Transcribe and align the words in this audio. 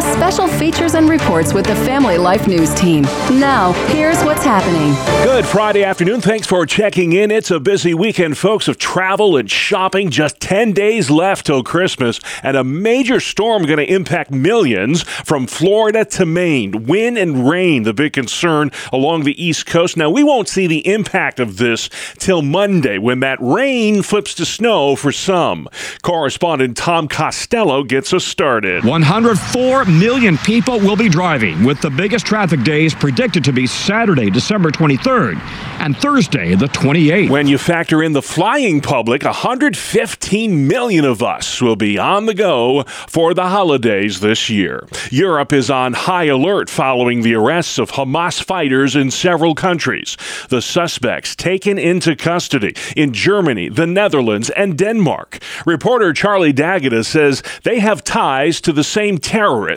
plus 0.00 0.16
special 0.16 0.46
features 0.46 0.94
and 0.94 1.08
reports 1.08 1.52
with 1.52 1.66
the 1.66 1.74
Family 1.74 2.18
Life 2.18 2.46
News 2.46 2.72
team. 2.74 3.02
Now, 3.40 3.72
here's 3.88 4.22
what's 4.22 4.44
happening. 4.44 4.94
Good 5.24 5.44
Friday 5.44 5.82
afternoon. 5.82 6.20
Thanks 6.20 6.46
for 6.46 6.64
checking 6.66 7.14
in. 7.14 7.32
It's 7.32 7.50
a 7.50 7.58
busy 7.58 7.94
weekend, 7.94 8.38
folks, 8.38 8.68
of 8.68 8.78
travel 8.78 9.36
and 9.36 9.50
shopping. 9.50 10.10
Just 10.10 10.38
10 10.38 10.72
days 10.72 11.10
left 11.10 11.46
till 11.46 11.64
Christmas, 11.64 12.20
and 12.44 12.56
a 12.56 12.62
major 12.62 13.18
storm 13.18 13.64
going 13.64 13.78
to 13.78 13.92
impact 13.92 14.30
millions 14.30 15.02
from 15.02 15.48
Florida 15.48 16.04
to 16.04 16.24
Maine. 16.24 16.84
Wind 16.84 17.18
and 17.18 17.48
rain, 17.48 17.82
the 17.82 17.92
big 17.92 18.12
concern 18.12 18.70
along 18.92 19.24
the 19.24 19.42
East 19.42 19.66
Coast. 19.66 19.96
Now, 19.96 20.10
we 20.10 20.22
won't 20.22 20.48
see 20.48 20.68
the 20.68 20.86
impact 20.86 21.40
of 21.40 21.56
this 21.56 21.90
till 22.18 22.42
Monday 22.42 22.98
when 22.98 23.18
that 23.20 23.38
rain 23.40 24.02
flips 24.02 24.32
to 24.34 24.44
snow 24.44 24.94
for 24.94 25.10
some. 25.10 25.68
Correspondent 26.02 26.76
Tom 26.76 27.08
Costello 27.08 27.82
gets 27.82 28.12
us 28.12 28.24
started. 28.24 28.84
104 28.84 29.87
million 29.88 30.36
people 30.38 30.78
will 30.78 30.96
be 30.96 31.08
driving, 31.08 31.64
with 31.64 31.80
the 31.80 31.90
biggest 31.90 32.26
traffic 32.26 32.62
days 32.62 32.94
predicted 32.94 33.44
to 33.44 33.52
be 33.52 33.66
Saturday, 33.66 34.30
December 34.30 34.70
23rd, 34.70 35.38
and 35.80 35.96
Thursday, 35.96 36.54
the 36.54 36.66
28th. 36.66 37.30
When 37.30 37.46
you 37.46 37.58
factor 37.58 38.02
in 38.02 38.12
the 38.12 38.22
flying 38.22 38.80
public, 38.80 39.22
115 39.22 40.66
million 40.66 41.04
of 41.04 41.22
us 41.22 41.62
will 41.62 41.76
be 41.76 41.98
on 41.98 42.26
the 42.26 42.34
go 42.34 42.82
for 43.06 43.34
the 43.34 43.48
holidays 43.48 44.20
this 44.20 44.50
year. 44.50 44.86
Europe 45.10 45.52
is 45.52 45.70
on 45.70 45.92
high 45.92 46.26
alert 46.26 46.68
following 46.68 47.22
the 47.22 47.34
arrests 47.34 47.78
of 47.78 47.92
Hamas 47.92 48.42
fighters 48.42 48.96
in 48.96 49.10
several 49.10 49.54
countries. 49.54 50.16
The 50.48 50.62
suspects 50.62 51.36
taken 51.36 51.78
into 51.78 52.16
custody 52.16 52.74
in 52.96 53.12
Germany, 53.12 53.68
the 53.68 53.86
Netherlands, 53.86 54.50
and 54.50 54.76
Denmark. 54.76 55.38
Reporter 55.64 56.12
Charlie 56.12 56.52
D'Agata 56.52 57.04
says 57.04 57.42
they 57.62 57.80
have 57.80 58.04
ties 58.04 58.60
to 58.62 58.72
the 58.72 58.84
same 58.84 59.18
terrorists 59.18 59.67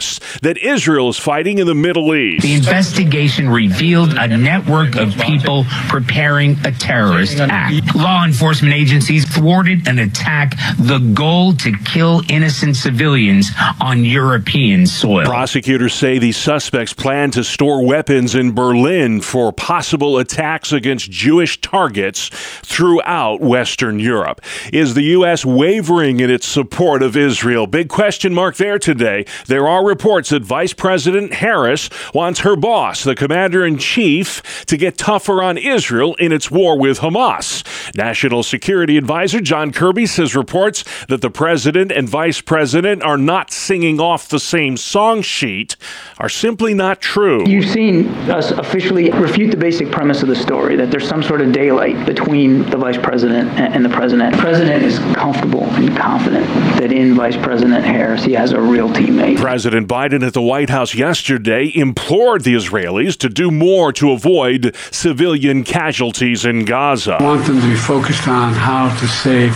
that 0.41 0.57
Israel 0.57 1.09
is 1.09 1.17
fighting 1.17 1.57
in 1.59 1.67
the 1.67 1.75
Middle 1.75 2.15
East. 2.15 2.43
The 2.43 2.53
investigation 2.53 3.49
revealed 3.49 4.13
a 4.13 4.27
network 4.37 4.95
of 4.95 5.15
people 5.17 5.65
preparing 5.89 6.57
a 6.65 6.71
terrorist 6.71 7.39
act. 7.39 7.95
Law 7.95 8.23
enforcement 8.23 8.73
agencies 8.73 9.25
thwarted 9.35 9.87
an 9.87 9.99
attack, 9.99 10.55
the 10.79 10.99
goal 11.13 11.53
to 11.55 11.77
kill 11.85 12.21
innocent 12.29 12.75
civilians 12.75 13.49
on 13.79 14.05
European 14.05 14.85
soil. 14.85 15.25
Prosecutors 15.25 15.93
say 15.93 16.17
the 16.19 16.31
suspects 16.31 16.93
plan 16.93 17.31
to 17.31 17.43
store 17.43 17.85
weapons 17.85 18.35
in 18.35 18.53
Berlin 18.53 19.21
for 19.21 19.51
possible 19.51 20.17
attacks 20.17 20.71
against 20.71 21.11
Jewish 21.11 21.59
targets 21.61 22.29
throughout 22.31 23.41
Western 23.41 23.99
Europe. 23.99 24.41
Is 24.71 24.93
the 24.93 25.03
U.S. 25.03 25.45
wavering 25.45 26.19
in 26.19 26.29
its 26.29 26.47
support 26.47 27.03
of 27.03 27.17
Israel? 27.17 27.67
Big 27.67 27.89
question 27.89 28.33
mark 28.33 28.55
there 28.55 28.79
today. 28.79 29.25
There 29.47 29.67
are 29.67 29.80
reports 29.83 30.29
that 30.29 30.43
Vice 30.43 30.73
President 30.73 31.33
Harris 31.33 31.89
wants 32.13 32.41
her 32.41 32.55
boss, 32.55 33.03
the 33.03 33.15
commander 33.15 33.65
in 33.65 33.77
chief, 33.77 34.65
to 34.65 34.77
get 34.77 34.97
tougher 34.97 35.41
on 35.41 35.57
Israel 35.57 36.15
in 36.15 36.31
its 36.31 36.51
war 36.51 36.77
with 36.77 36.99
Hamas. 36.99 37.63
National 37.95 38.43
Security 38.43 38.97
Advisor 38.97 39.41
John 39.41 39.71
Kirby 39.71 40.05
says 40.05 40.35
reports 40.35 40.83
that 41.07 41.21
the 41.21 41.29
president 41.29 41.91
and 41.91 42.07
vice 42.07 42.41
president 42.41 43.03
are 43.03 43.17
not 43.17 43.51
singing 43.51 43.99
off 43.99 44.29
the 44.29 44.39
same 44.39 44.77
song 44.77 45.21
sheet 45.21 45.75
are 46.17 46.29
simply 46.29 46.73
not 46.73 47.01
true. 47.01 47.47
You've 47.47 47.69
seen 47.69 48.07
us 48.29 48.51
officially 48.51 49.09
refute 49.11 49.51
the 49.51 49.57
basic 49.57 49.91
premise 49.91 50.21
of 50.21 50.27
the 50.27 50.35
story 50.35 50.75
that 50.75 50.91
there's 50.91 51.07
some 51.07 51.23
sort 51.23 51.41
of 51.41 51.51
daylight 51.51 52.05
between 52.05 52.69
the 52.69 52.77
vice 52.77 52.97
president 52.97 53.49
and 53.59 53.83
the 53.83 53.89
president. 53.89 54.35
The 54.35 54.41
president 54.41 54.83
is 54.83 54.99
comfortable 55.15 55.63
and 55.63 55.95
confident 55.95 56.45
that 56.79 56.91
in 56.91 57.15
Vice 57.15 57.37
President 57.37 57.85
Harris 57.85 58.23
he 58.23 58.33
has 58.33 58.51
a 58.51 58.59
real 58.59 58.89
teammate. 58.89 59.37
President 59.37 59.70
Biden 59.71 60.25
at 60.25 60.33
the 60.33 60.41
White 60.41 60.69
House 60.69 60.93
yesterday 60.93 61.71
implored 61.73 62.43
the 62.43 62.55
Israelis 62.55 63.17
to 63.17 63.29
do 63.29 63.51
more 63.51 63.91
to 63.93 64.11
avoid 64.11 64.75
civilian 64.91 65.63
casualties 65.63 66.45
in 66.45 66.65
Gaza. 66.65 67.17
I 67.19 67.23
want 67.23 67.45
them 67.45 67.59
to 67.61 67.67
be 67.67 67.75
focused 67.75 68.27
on 68.27 68.53
how 68.53 68.89
to 68.99 69.07
save 69.07 69.55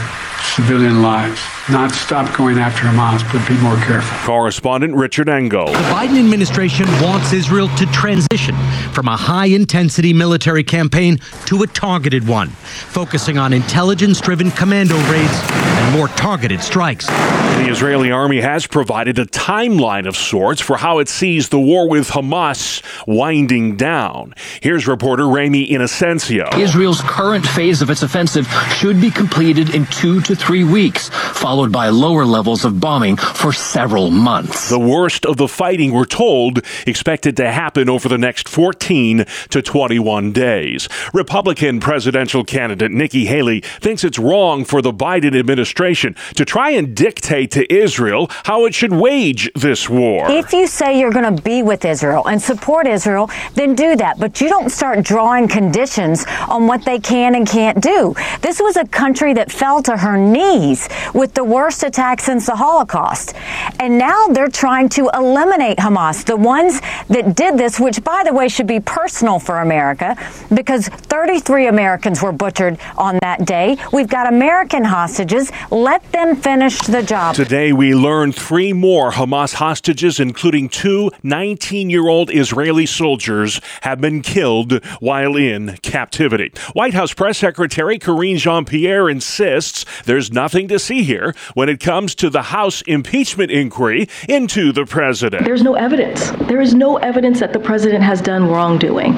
civilian 0.55 1.01
lives, 1.01 1.41
not 1.71 1.91
stop 1.91 2.35
going 2.37 2.59
after 2.59 2.83
Hamas, 2.83 3.23
but 3.31 3.47
be 3.47 3.59
more 3.61 3.75
careful. 3.77 4.15
Correspondent 4.25 4.93
Richard 4.93 5.29
Engel. 5.29 5.65
The 5.65 5.73
Biden 5.89 6.19
administration 6.19 6.85
wants 7.01 7.33
Israel 7.33 7.67
to 7.77 7.85
transition 7.87 8.55
from 8.93 9.07
a 9.07 9.17
high 9.17 9.47
intensity 9.47 10.13
military 10.13 10.63
campaign 10.63 11.19
to 11.45 11.63
a 11.63 11.67
targeted 11.67 12.27
one, 12.27 12.49
focusing 12.49 13.39
on 13.39 13.51
intelligence 13.51 14.21
driven 14.21 14.51
commando 14.51 14.95
raids 15.11 15.41
and 15.51 15.97
more 15.97 16.07
targeted 16.09 16.61
strikes. 16.61 17.07
The 17.07 17.67
Israeli 17.69 18.11
army 18.11 18.41
has 18.41 18.67
provided 18.67 19.17
a 19.17 19.25
timeline 19.25 20.07
of 20.07 20.15
sorts 20.15 20.61
for 20.61 20.77
how 20.77 20.99
it 20.99 21.09
sees 21.09 21.49
the 21.49 21.59
war 21.59 21.89
with 21.89 22.09
Hamas 22.09 22.83
winding 23.07 23.75
down. 23.75 24.35
Here's 24.61 24.87
reporter 24.87 25.27
Ramy 25.27 25.67
Inocencio. 25.67 26.55
Israel's 26.59 27.01
current 27.01 27.45
phase 27.45 27.81
of 27.81 27.89
its 27.89 28.03
offensive 28.03 28.47
should 28.75 29.01
be 29.01 29.09
completed 29.09 29.73
in 29.73 29.87
two 29.87 30.21
to 30.21 30.35
three 30.35 30.63
weeks, 30.63 31.09
followed 31.55 31.71
by 31.71 31.87
lower 31.87 32.25
levels 32.25 32.65
of 32.65 32.81
bombing 32.81 33.15
for 33.15 33.53
several 33.53 34.11
months. 34.11 34.67
The 34.67 34.77
worst 34.77 35.25
of 35.25 35.37
the 35.37 35.47
fighting, 35.47 35.93
we're 35.93 36.03
told, 36.03 36.61
expected 36.85 37.37
to 37.37 37.49
happen 37.49 37.89
over 37.89 38.09
the 38.09 38.17
next 38.17 38.49
14 38.49 39.23
to 39.51 39.61
21 39.61 40.33
days. 40.33 40.89
Republican 41.13 41.79
presidential 41.79 42.43
candidate 42.43 42.91
Nikki 42.91 43.23
Haley 43.23 43.61
thinks 43.61 44.03
it's 44.03 44.19
wrong 44.19 44.65
for 44.65 44.81
the 44.81 44.91
Biden 44.91 45.33
administration 45.39 46.13
to 46.35 46.43
try 46.43 46.71
and 46.71 46.93
dictate 46.93 47.51
to 47.51 47.73
Israel 47.73 48.27
how 48.43 48.65
it 48.65 48.75
should 48.75 48.91
wage 48.91 49.49
this 49.55 49.89
war. 49.89 50.29
If 50.29 50.51
you 50.51 50.67
say 50.67 50.99
you're 50.99 51.13
going 51.13 51.37
to 51.37 51.41
be 51.41 51.63
with 51.63 51.85
Israel 51.85 52.27
and 52.27 52.41
support 52.41 52.85
Israel, 52.85 53.29
then 53.53 53.75
do 53.75 53.95
that. 53.95 54.19
But 54.19 54.41
you 54.41 54.49
don't 54.49 54.69
start 54.69 55.05
drawing 55.05 55.47
conditions 55.47 56.25
on 56.49 56.67
what 56.67 56.83
they 56.83 56.99
can 56.99 57.33
and 57.33 57.47
can't 57.47 57.81
do. 57.81 58.13
This 58.41 58.59
was 58.59 58.75
a 58.75 58.85
country 58.85 59.33
that 59.35 59.53
fell 59.53 59.81
to 59.83 59.95
her 59.95 60.17
knees 60.17 60.89
with 61.13 61.33
the 61.33 61.44
worst 61.45 61.83
attack 61.83 62.19
since 62.19 62.45
the 62.45 62.55
Holocaust. 62.55 63.33
And 63.79 63.97
now 63.97 64.27
they're 64.27 64.47
trying 64.47 64.89
to 64.89 65.09
eliminate 65.13 65.77
Hamas, 65.77 66.25
the 66.25 66.35
ones 66.35 66.81
that 67.09 67.35
did 67.35 67.57
this, 67.57 67.79
which, 67.79 68.03
by 68.03 68.23
the 68.25 68.33
way, 68.33 68.47
should 68.47 68.67
be 68.67 68.79
personal 68.79 69.39
for 69.39 69.59
America 69.59 70.17
because 70.53 70.87
33 70.87 71.67
Americans 71.67 72.21
were 72.21 72.31
butchered 72.31 72.77
on 72.97 73.19
that 73.21 73.45
day. 73.45 73.77
We've 73.91 74.07
got 74.07 74.31
American 74.31 74.83
hostages. 74.83 75.51
Let 75.71 76.09
them 76.11 76.35
finish 76.35 76.79
the 76.79 77.03
job. 77.03 77.35
Today, 77.35 77.73
we 77.73 77.93
learned 77.93 78.35
three 78.35 78.73
more 78.73 79.11
Hamas 79.11 79.53
hostages, 79.53 80.19
including 80.19 80.69
two 80.69 81.11
19 81.23 81.89
year 81.89 82.07
old 82.07 82.31
Israeli 82.31 82.85
soldiers, 82.85 83.61
have 83.81 84.01
been 84.01 84.21
killed 84.21 84.83
while 84.99 85.35
in 85.35 85.77
captivity. 85.77 86.51
White 86.73 86.93
House 86.93 87.13
Press 87.13 87.37
Secretary 87.37 87.99
Karine 87.99 88.37
Jean 88.37 88.65
Pierre 88.65 89.09
insists 89.09 89.85
there's 90.05 90.31
nothing 90.31 90.67
to 90.67 90.79
see 90.79 91.03
here 91.03 91.34
when 91.53 91.69
it 91.69 91.79
comes 91.79 92.15
to 92.15 92.29
the 92.29 92.41
House 92.43 92.81
impeachment 92.83 93.51
inquiry 93.51 94.07
into 94.27 94.71
the 94.71 94.85
president. 94.85 95.45
There's 95.45 95.63
no 95.63 95.75
evidence. 95.75 96.31
There 96.47 96.61
is 96.61 96.73
no 96.73 96.97
evidence 96.97 97.39
that 97.39 97.53
the 97.53 97.59
president 97.59 98.03
has 98.03 98.21
done 98.21 98.47
wrongdoing. 98.47 99.13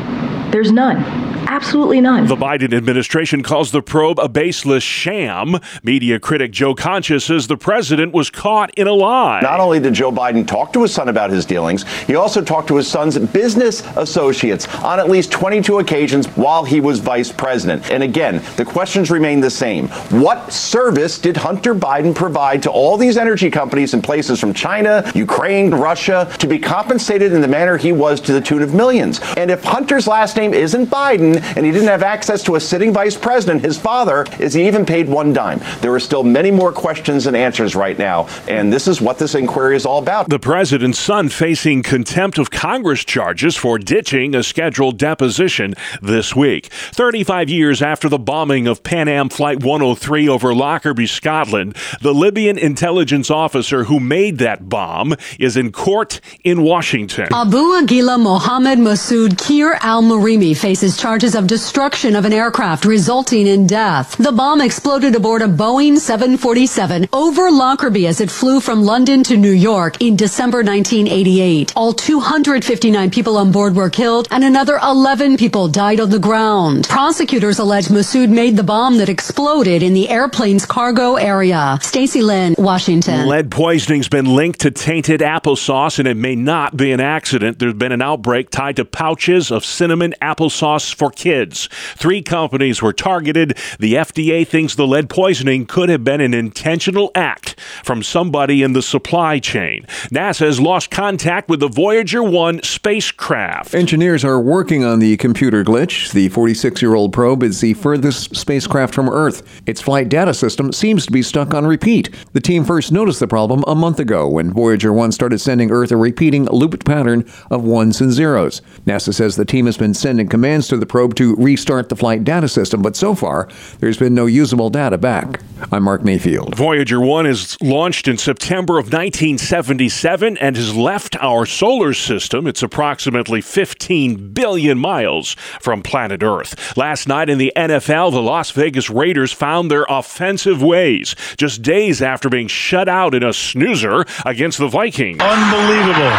There's 0.52 0.72
none. 0.72 1.27
Absolutely 1.50 2.02
none. 2.02 2.28
The 2.28 2.36
Biden 2.36 2.74
administration 2.74 3.42
calls 3.42 3.72
the 3.72 3.82
probe 3.82 4.20
a 4.20 4.28
baseless 4.28 4.84
sham. 4.84 5.56
Media 5.82 6.20
critic 6.20 6.52
Joe 6.52 6.76
Concha 6.76 7.22
says 7.22 7.48
the 7.48 7.56
president 7.56 8.14
was 8.14 8.30
caught 8.30 8.74
in 8.76 8.86
a 8.86 8.92
lie. 8.92 9.40
Not 9.40 9.62
only 9.62 9.80
did 9.80 9.94
Joe 9.94 10.12
Biden 10.12 10.46
talk 10.46 10.74
to 10.74 10.82
his 10.82 10.94
son 10.94 11.08
about 11.08 11.30
his 11.30 11.46
dealings, 11.46 11.88
he 12.02 12.16
also 12.16 12.42
talked 12.42 12.68
to 12.68 12.76
his 12.76 12.88
son's 12.88 13.18
business 13.18 13.82
associates 13.96 14.68
on 14.84 15.00
at 15.00 15.10
least 15.10 15.32
22 15.32 15.80
occasions 15.80 16.28
while 16.36 16.66
he 16.66 16.82
was 16.82 17.00
vice 17.00 17.32
president. 17.32 17.90
And 17.92 18.04
again, 18.04 18.44
the 18.58 18.66
questions 18.66 19.10
remain 19.10 19.40
the 19.40 19.50
same. 19.50 19.88
What 20.10 20.52
service 20.52 21.18
did 21.18 21.38
Hunter 21.38 21.74
Biden 21.74 22.14
provide 22.14 22.62
to 22.64 22.72
all 22.72 22.98
these 22.98 23.16
energy 23.16 23.50
companies 23.50 23.94
in 23.94 24.02
places 24.02 24.38
from 24.38 24.54
China, 24.54 25.10
Ukraine, 25.16 25.72
Russia 25.72 26.30
to 26.40 26.48
be 26.48 26.60
compensated 26.60 27.32
in 27.32 27.40
the 27.40 27.48
manner 27.48 27.78
he 27.78 27.94
was 27.94 28.20
to 28.22 28.34
the 28.34 28.42
tune 28.42 28.62
of 28.62 28.74
millions? 28.74 29.22
And 29.38 29.50
if 29.50 29.64
Hunter's 29.64 30.08
last 30.08 30.36
name 30.36 30.54
isn't 30.54 30.88
Biden, 30.88 31.37
Biden, 31.38 31.58
and 31.58 31.66
he 31.66 31.72
didn't 31.72 31.88
have 31.88 32.04
access 32.04 32.44
to 32.44 32.56
a 32.56 32.60
sitting 32.60 32.94
vice 32.94 33.18
president, 33.18 33.64
his 33.64 33.78
father, 33.78 34.26
is 34.40 34.54
he 34.54 34.68
even 34.68 34.86
paid 34.86 35.08
one 35.08 35.34
dime? 35.34 35.62
There 35.82 35.94
are 35.94 36.00
still 36.00 36.24
many 36.24 36.52
more 36.52 36.72
questions 36.72 37.28
and 37.28 37.36
answers 37.36 37.76
right 37.76 37.98
now, 37.98 38.28
and 38.48 38.72
this 38.72 38.88
is 38.88 39.02
what 39.02 39.18
this 39.18 39.36
inquiry 39.36 39.76
is 39.76 39.86
all 39.86 40.00
about. 40.00 40.30
The 40.30 40.40
president's 40.40 41.00
son 41.00 41.30
facing 41.30 41.84
contempt 41.84 42.38
of 42.38 42.52
Congress 42.52 43.04
charges 43.04 43.56
for 43.56 43.78
ditching 43.78 44.36
a 44.36 44.44
scheduled 44.44 44.98
deposition 44.98 45.76
this 46.02 46.36
week. 46.36 46.68
35 46.68 47.50
years 47.50 47.82
after 47.82 48.10
the 48.10 48.20
bombing 48.20 48.68
of 48.68 48.84
Pan 48.84 49.08
Am 49.08 49.30
Flight 49.30 49.64
103 49.64 50.30
over 50.30 50.54
Lockerbie, 50.54 51.08
Scotland, 51.08 51.76
the 52.02 52.14
Libyan 52.14 52.58
intelligence 52.58 53.30
officer 53.30 53.86
who 53.86 54.00
made 54.00 54.38
that 54.40 54.70
bomb 54.70 55.16
is 55.40 55.58
in 55.58 55.72
court 55.72 56.20
in 56.44 56.62
Washington. 56.62 57.28
Abu 57.32 57.58
Aguila 57.58 58.18
Mohammed 58.18 58.80
Masoud 58.80 59.38
Kir 59.38 59.78
al 59.82 60.02
Marimi 60.02 60.56
faces 60.56 60.98
charges 60.98 61.27
of 61.36 61.48
destruction 61.48 62.16
of 62.16 62.26
an 62.26 62.34
aircraft 62.34 62.86
resulting 62.86 63.48
in 63.48 63.68
death. 63.68 64.16
The 64.18 64.32
bomb 64.32 64.62
exploded 64.62 65.16
aboard 65.16 65.42
a 65.42 65.48
Boeing 65.48 65.98
747 65.98 67.10
over 67.14 67.52
Lockerbie 67.52 68.08
as 68.08 68.22
it 68.22 68.32
flew 68.32 68.60
from 68.60 68.84
London 68.84 69.24
to 69.24 69.38
New 69.38 69.52
York 69.52 70.02
in 70.02 70.16
December 70.16 70.60
1988. 70.60 71.74
All 71.76 71.94
259 71.94 73.12
people 73.12 73.38
on 73.38 73.52
board 73.52 73.76
were 73.76 73.90
killed 73.90 74.28
and 74.32 74.44
another 74.44 74.80
11 74.84 75.38
people 75.38 75.68
died 75.68 76.00
on 76.00 76.10
the 76.10 76.20
ground. 76.20 76.88
Prosecutors 76.88 77.60
allege 77.60 77.88
Masood 77.88 78.30
made 78.30 78.58
the 78.58 78.64
bomb 78.64 78.98
that 78.98 79.10
exploded 79.10 79.84
in 79.84 79.94
the 79.94 80.10
airplane's 80.10 80.66
cargo 80.66 81.16
area. 81.16 81.80
Stacy 81.82 82.22
Lynn, 82.22 82.56
Washington. 82.58 83.28
Lead 83.28 83.52
poisoning's 83.52 84.10
been 84.10 84.26
linked 84.26 84.62
to 84.62 84.72
tainted 84.72 85.22
applesauce, 85.22 86.00
and 86.00 86.08
it 86.08 86.18
may 86.18 86.36
not 86.36 86.78
be 86.78 86.92
an 86.92 87.00
accident. 87.00 87.60
There's 87.60 87.74
been 87.74 87.92
an 87.92 88.02
outbreak 88.02 88.50
tied 88.50 88.78
to 88.78 88.86
pouches 88.86 89.52
of 89.52 89.66
cinnamon 89.66 90.14
applesauce 90.22 90.94
for 90.94 91.12
kids. 91.18 91.68
Three 91.96 92.22
companies 92.22 92.82
were 92.82 92.94
targeted. 92.94 93.58
The 93.80 93.96
FDA 93.96 94.48
thinks 94.48 94.76
the 94.76 94.88
lead 94.88 95.10
poisoning 95.10 95.66
could 95.66 95.90
have 95.90 96.04
been 96.04 96.22
an 96.22 96.34
intentional 96.34 97.12
act 97.16 97.60
from 97.84 98.04
somebody 98.04 98.62
in 98.64 98.74
the 98.74 98.82
supply 98.82 99.40
chain. 99.40 99.86
NASA 100.12 100.46
has 100.46 100.60
lost 100.60 100.92
contact 100.92 101.50
with 101.50 101.60
the 101.60 101.68
Voyager 101.68 102.22
1 102.24 102.62
spacecraft. 102.64 103.74
Engineers 103.74 104.24
are 104.24 104.40
working 104.40 104.86
on 104.86 105.00
the 105.00 105.18
computer 105.18 105.64
glitch. 105.64 106.12
The 106.14 106.30
46 106.30 106.82
year 106.82 106.94
old 106.94 107.12
probe 107.12 107.44
is 107.44 107.60
the 107.62 107.74
furthest 107.74 108.36
spacecraft 108.36 108.94
from 108.94 109.10
Earth. 109.10 109.42
Its 109.66 109.82
flight 109.82 110.10
data 110.10 110.34
system 110.34 110.72
seems 110.72 111.06
to 111.08 111.12
be 111.12 111.24
stuck 111.24 111.54
on 111.54 111.66
repeat. 111.66 112.14
The 112.34 112.42
team 112.42 112.64
first 112.64 112.92
noticed 112.92 113.20
the 113.20 113.28
problem 113.28 113.64
a 113.68 113.74
month 113.74 114.00
ago 114.00 114.28
when 114.28 114.54
Voyager 114.54 114.94
1 114.94 115.12
started 115.12 115.40
sending 115.40 115.72
Earth 115.72 115.92
a 115.92 115.98
repeating 115.98 116.46
looped 116.46 116.86
pattern 116.86 117.26
of 117.50 117.64
ones 117.64 118.00
and 118.02 118.12
zeros. 118.12 118.62
NASA 118.86 119.14
says 119.14 119.36
the 119.36 119.46
team 119.46 119.66
has 119.66 119.78
been 119.78 119.96
sending 119.96 120.28
commands 120.28 120.68
to 120.68 120.78
the 120.78 120.86
probe 120.86 120.97
to 121.16 121.36
restart 121.36 121.90
the 121.90 121.96
flight 121.96 122.24
data 122.24 122.48
system, 122.48 122.82
but 122.82 122.96
so 122.96 123.16
far, 123.16 123.48
there's 123.80 123.98
been 123.98 124.14
no 124.14 124.26
usable 124.26 124.70
data 124.70 124.98
back. 124.98 125.42
I'm 125.72 125.84
Mark 125.84 126.04
Mayfield. 126.04 126.56
Voyager 126.56 127.00
1 127.00 127.26
is 127.26 127.58
launched 127.62 128.08
in 128.08 128.18
September 128.18 128.78
of 128.78 128.86
1977 128.86 130.38
and 130.38 130.56
has 130.56 130.76
left 130.76 131.16
our 131.18 131.46
solar 131.46 131.94
system. 131.94 132.48
It's 132.48 132.64
approximately 132.64 133.42
15 133.42 134.34
billion 134.34 134.78
miles 134.78 135.34
from 135.60 135.82
planet 135.82 136.22
Earth. 136.24 136.78
Last 136.78 137.08
night 137.08 137.30
in 137.30 137.38
the 137.38 137.52
NFL, 137.56 138.12
the 138.12 138.22
Las 138.22 138.52
Vegas 138.52 138.90
Raiders 138.90 139.34
found 139.34 139.72
their 139.72 139.86
offensive 139.90 140.62
ways 140.62 141.16
just 141.38 141.62
days 141.62 142.02
after 142.02 142.30
being 142.30 142.48
shut 142.48 142.88
out 142.88 143.14
in 143.14 143.24
a 143.24 143.34
snoozer 143.34 144.06
against 144.26 144.58
the 144.58 144.68
Vikings. 144.68 145.20
Unbelievable. 145.20 146.14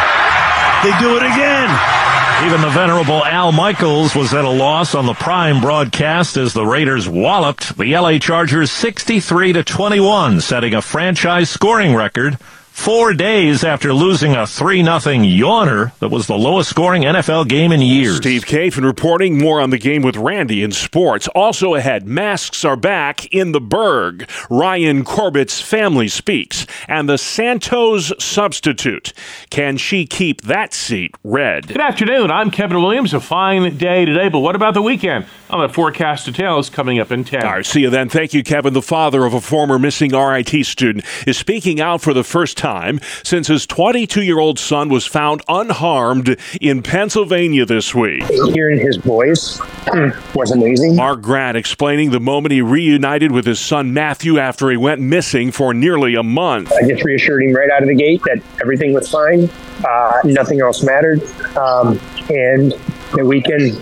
They 0.83 0.97
do 1.01 1.17
it 1.17 1.23
again. 1.23 2.08
Even 2.45 2.61
the 2.61 2.71
venerable 2.71 3.25
Al 3.25 3.51
Michaels 3.51 4.15
was 4.15 4.33
at 4.33 4.45
a 4.45 4.49
loss 4.49 4.95
on 4.95 5.07
the 5.07 5.15
prime 5.15 5.61
broadcast 5.61 6.37
as 6.37 6.53
the 6.53 6.65
Raiders 6.65 7.09
walloped 7.09 7.77
the 7.77 7.93
LA 7.95 8.19
Chargers 8.19 8.71
63 8.71 9.55
to 9.55 9.65
21, 9.65 10.41
setting 10.41 10.73
a 10.73 10.81
franchise 10.81 11.51
scoring 11.51 11.97
record 11.97 12.39
four 12.79 13.13
days 13.13 13.65
after 13.65 13.93
losing 13.93 14.37
a 14.37 14.47
3 14.47 14.85
0 14.85 14.99
yawner 14.99 15.93
that 15.99 16.11
was 16.11 16.29
the 16.29 16.39
lowest 16.39 16.71
scoring 16.71 17.03
NFL 17.03 17.49
game 17.49 17.73
in 17.73 17.83
years. 17.83 18.19
Steve 18.19 18.45
Kathan 18.45 18.85
reporting 18.85 19.37
more 19.37 19.61
on 19.61 19.71
the 19.71 19.79
game 19.79 20.03
with 20.03 20.17
Randy 20.17 20.63
in 20.63 20.71
sports. 20.71 21.27
Also 21.35 21.75
ahead, 21.75 22.07
masks 22.07 22.65
are 22.65 22.77
back 22.77 23.27
in 23.35 23.51
the 23.51 23.61
Burgh. 23.61 24.31
Ryan 24.49 25.05
Corbett's 25.05 25.61
family 25.61 26.07
speaks. 26.07 26.67
And 26.87 27.09
the 27.09 27.19
Santos 27.19 28.13
substitute. 28.21 29.13
Can 29.51 29.77
she 29.77 30.07
keep 30.07 30.43
that 30.43 30.73
seat 30.73 31.17
red? 31.25 31.67
Good 31.67 31.81
afternoon. 31.81 32.31
I'm 32.31 32.53
Kevin 32.53 32.81
Williams. 32.81 33.13
A 33.13 33.21
fine 33.21 33.77
day 33.77 34.05
today, 34.05 34.29
but 34.29 34.39
what 34.39 34.55
about 34.55 34.75
the 34.75 34.83
weekend? 34.83 35.27
On 35.51 35.67
the 35.67 35.73
forecast 35.73 36.27
details 36.27 36.71
coming 36.71 37.01
up 37.01 37.11
in 37.11 37.25
10. 37.25 37.43
All 37.45 37.53
right, 37.55 37.67
see 37.67 37.81
you 37.81 37.91
then. 37.91 38.09
Thank 38.09 38.35
you, 38.35 38.45
Kevin. 38.45 38.73
The 38.73 38.83
father 38.83 39.25
of 39.25 39.35
a 39.35 39.41
former 39.41 39.81
missing 39.81 40.13
RIT 40.13 40.65
student 40.65 41.05
is 41.27 41.37
speaking 41.37 41.81
out 41.81 42.01
for 42.03 42.15
the 42.15 42.23
first 42.23 42.57
time 42.57 42.68
time 42.69 43.01
since 43.23 43.49
his 43.49 43.67
22 43.67 44.23
year 44.23 44.39
old 44.39 44.59
son 44.59 44.89
was 44.89 45.07
found 45.07 45.43
unharmed 45.49 46.37
in 46.61 46.83
Pennsylvania 46.83 47.65
this 47.65 47.95
week. 47.95 48.23
Hearing 48.53 48.79
his 48.79 48.97
voice 48.97 49.59
was 50.35 50.51
amazing. 50.51 50.95
Mark 50.97 51.23
Grant 51.23 51.57
explaining 51.57 52.11
the 52.11 52.21
moment 52.21 52.53
he 52.53 52.61
reunited 52.61 53.33
with 53.33 53.47
his 53.47 53.59
son 53.59 53.95
Matthew 53.95 54.39
after 54.39 54.71
he 54.71 54.77
went 54.77 55.01
missing 55.01 55.51
for 55.51 55.73
nearly 55.73 56.15
a 56.15 56.23
month. 56.23 56.71
I 56.73 56.87
just 56.87 57.05
reassured 57.05 57.43
him 57.43 57.55
right 57.55 57.71
out 57.71 57.83
of 57.83 57.89
the 57.89 57.95
gate 57.95 58.21
that 58.25 58.43
everything 58.61 58.93
was 58.93 59.09
fine, 59.09 59.49
uh, 59.85 60.21
nothing 60.25 60.61
else 60.61 60.83
mattered, 60.83 61.23
um, 61.57 61.99
and 62.29 62.75
that 63.13 63.25
we 63.25 63.41
can 63.41 63.75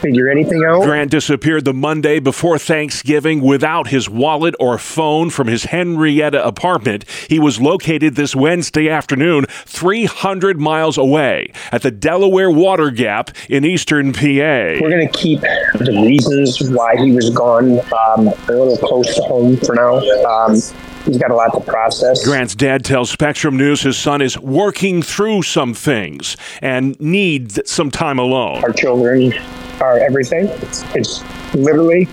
figure 0.00 0.28
anything 0.28 0.64
out. 0.64 0.82
Grant 0.82 1.10
disappeared 1.10 1.64
the 1.64 1.72
Monday 1.72 2.18
before 2.18 2.58
Thanksgiving 2.58 3.40
without 3.40 3.88
his 3.88 4.08
wallet 4.08 4.54
or 4.60 4.78
phone 4.78 5.30
from 5.30 5.46
his 5.46 5.64
Henrietta 5.64 6.44
apartment. 6.44 7.04
He 7.28 7.38
was 7.38 7.60
located 7.60 8.14
this 8.14 8.36
Wednesday 8.36 8.88
afternoon 8.88 9.46
300 9.48 10.60
miles 10.60 10.98
away 10.98 11.52
at 11.72 11.82
the 11.82 11.90
Delaware 11.90 12.50
Water 12.50 12.90
Gap 12.90 13.30
in 13.48 13.64
eastern 13.64 14.12
PA. 14.12 14.20
We're 14.22 14.90
going 14.90 15.08
to 15.08 15.18
keep 15.18 15.40
the 15.40 16.02
reasons 16.04 16.70
why 16.70 16.96
he 16.96 17.12
was 17.12 17.30
gone 17.30 17.80
um, 17.80 18.28
a 18.28 18.52
little 18.52 18.76
close 18.76 19.14
to 19.16 19.22
home 19.22 19.56
for 19.56 19.74
now. 19.74 19.98
Um, 20.24 20.60
he's 21.04 21.18
got 21.18 21.30
a 21.30 21.34
lot 21.34 21.52
to 21.54 21.60
process. 21.60 22.24
Grant's 22.24 22.54
dad 22.54 22.84
tells 22.84 23.10
Spectrum 23.10 23.56
News 23.56 23.82
his 23.82 23.96
son 23.96 24.22
is 24.22 24.38
working 24.38 25.02
through 25.02 25.42
some 25.42 25.74
things 25.74 26.36
and 26.62 26.98
needs 27.00 27.58
some 27.70 27.90
time 27.90 28.18
alone. 28.18 28.62
Our 28.64 28.72
children 28.72 29.32
are 29.80 29.98
everything. 29.98 30.46
It's, 30.46 30.82
it's 30.94 31.54
literally 31.54 32.08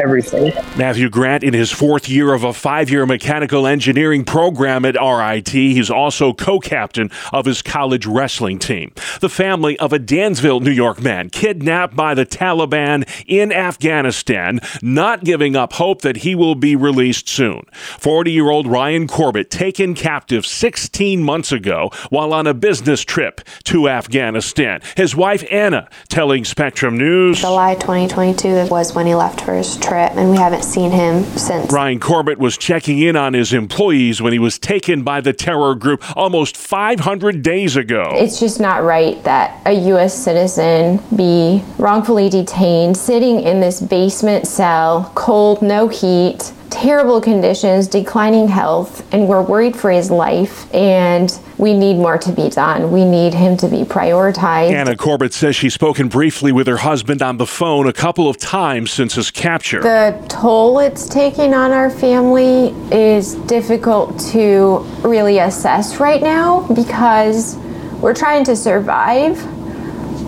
everything. 0.00 0.52
Matthew 0.76 1.08
Grant, 1.10 1.42
in 1.42 1.54
his 1.54 1.70
fourth 1.70 2.08
year 2.08 2.32
of 2.32 2.44
a 2.44 2.52
five 2.52 2.90
year 2.90 3.06
mechanical 3.06 3.66
engineering 3.66 4.24
program 4.24 4.84
at 4.84 4.96
RIT, 5.00 5.48
he's 5.48 5.90
also 5.90 6.32
co 6.32 6.58
captain 6.60 7.10
of 7.32 7.46
his 7.46 7.62
college 7.62 8.06
wrestling 8.06 8.58
team. 8.58 8.92
The 9.20 9.28
family 9.28 9.78
of 9.78 9.92
a 9.92 9.98
Dansville, 9.98 10.60
New 10.60 10.70
York 10.70 11.00
man 11.00 11.30
kidnapped 11.30 11.96
by 11.96 12.14
the 12.14 12.26
Taliban 12.26 13.08
in 13.26 13.52
Afghanistan, 13.52 14.60
not 14.82 15.24
giving 15.24 15.56
up 15.56 15.74
hope 15.74 16.02
that 16.02 16.18
he 16.18 16.34
will 16.34 16.54
be 16.54 16.76
released 16.76 17.28
soon. 17.28 17.62
40 17.98 18.32
year 18.32 18.50
old 18.50 18.66
Ryan 18.66 19.06
Corbett 19.06 19.50
taken 19.50 19.94
captive 19.94 20.46
16 20.46 21.22
months 21.22 21.52
ago 21.52 21.90
while 22.10 22.32
on 22.32 22.46
a 22.46 22.54
business 22.54 23.02
trip 23.02 23.40
to 23.64 23.88
Afghanistan. 23.88 24.80
His 24.96 25.14
wife 25.14 25.44
Anna 25.50 25.88
telling 26.08 26.44
Spectrum 26.44 26.96
News 26.96 27.40
July 27.40 27.74
2022 27.74 28.66
was 28.68 28.94
when 28.94 29.06
he 29.06 29.14
left 29.14 29.40
for 29.40 29.54
his 29.54 29.76
trip, 29.88 30.12
and 30.16 30.30
we 30.30 30.36
haven't 30.36 30.64
seen 30.64 30.90
him 30.90 31.24
since. 31.36 31.72
Ryan 31.72 32.00
Corbett 32.00 32.38
was 32.38 32.56
checking 32.58 32.98
in 32.98 33.16
on 33.16 33.34
his 33.34 33.52
employees 33.52 34.20
when 34.20 34.32
he 34.32 34.38
was 34.38 34.58
taken 34.58 35.02
by 35.02 35.20
the 35.20 35.32
terror 35.32 35.74
group 35.74 36.02
almost 36.16 36.56
500 36.56 37.42
days 37.42 37.76
ago. 37.76 38.10
It's 38.14 38.40
just 38.40 38.60
not 38.60 38.82
right 38.82 39.22
that 39.24 39.60
a 39.66 39.72
U.S. 39.88 40.14
citizen 40.14 41.00
be 41.14 41.62
wrongfully 41.78 42.28
detained, 42.28 42.96
sitting 42.96 43.40
in 43.40 43.60
this 43.60 43.80
basement 43.80 44.46
cell, 44.46 45.10
cold, 45.14 45.62
no 45.62 45.88
heat, 45.88 46.52
terrible 46.70 47.20
conditions, 47.20 47.86
declining 47.86 48.48
health, 48.48 49.06
and 49.12 49.28
we're 49.28 49.42
worried 49.42 49.76
for 49.76 49.90
his 49.90 50.10
life. 50.10 50.72
And 50.74 51.36
we 51.58 51.72
need 51.72 51.94
more 51.94 52.18
to 52.18 52.32
be 52.32 52.48
done. 52.50 52.92
We 52.92 53.04
need 53.04 53.32
him 53.32 53.56
to 53.58 53.68
be 53.68 53.82
prioritized. 53.82 54.72
Anna 54.72 54.96
Corbett 54.96 55.32
says 55.32 55.56
she's 55.56 55.74
spoken 55.74 56.08
briefly 56.08 56.52
with 56.52 56.66
her 56.66 56.76
husband 56.76 57.22
on 57.22 57.38
the 57.38 57.46
phone 57.46 57.86
a 57.86 57.92
couple 57.92 58.28
of 58.28 58.36
times 58.36 58.90
since 58.90 59.14
his 59.14 59.30
capture. 59.30 59.80
The 59.80 60.22
toll 60.28 60.80
it's 60.80 61.08
taking 61.08 61.54
on 61.54 61.72
our 61.72 61.90
family 61.90 62.74
is 62.94 63.34
difficult 63.46 64.18
to 64.32 64.78
really 65.02 65.38
assess 65.38 65.98
right 65.98 66.22
now 66.22 66.66
because 66.74 67.56
we're 68.00 68.14
trying 68.14 68.44
to 68.44 68.56
survive. 68.56 69.42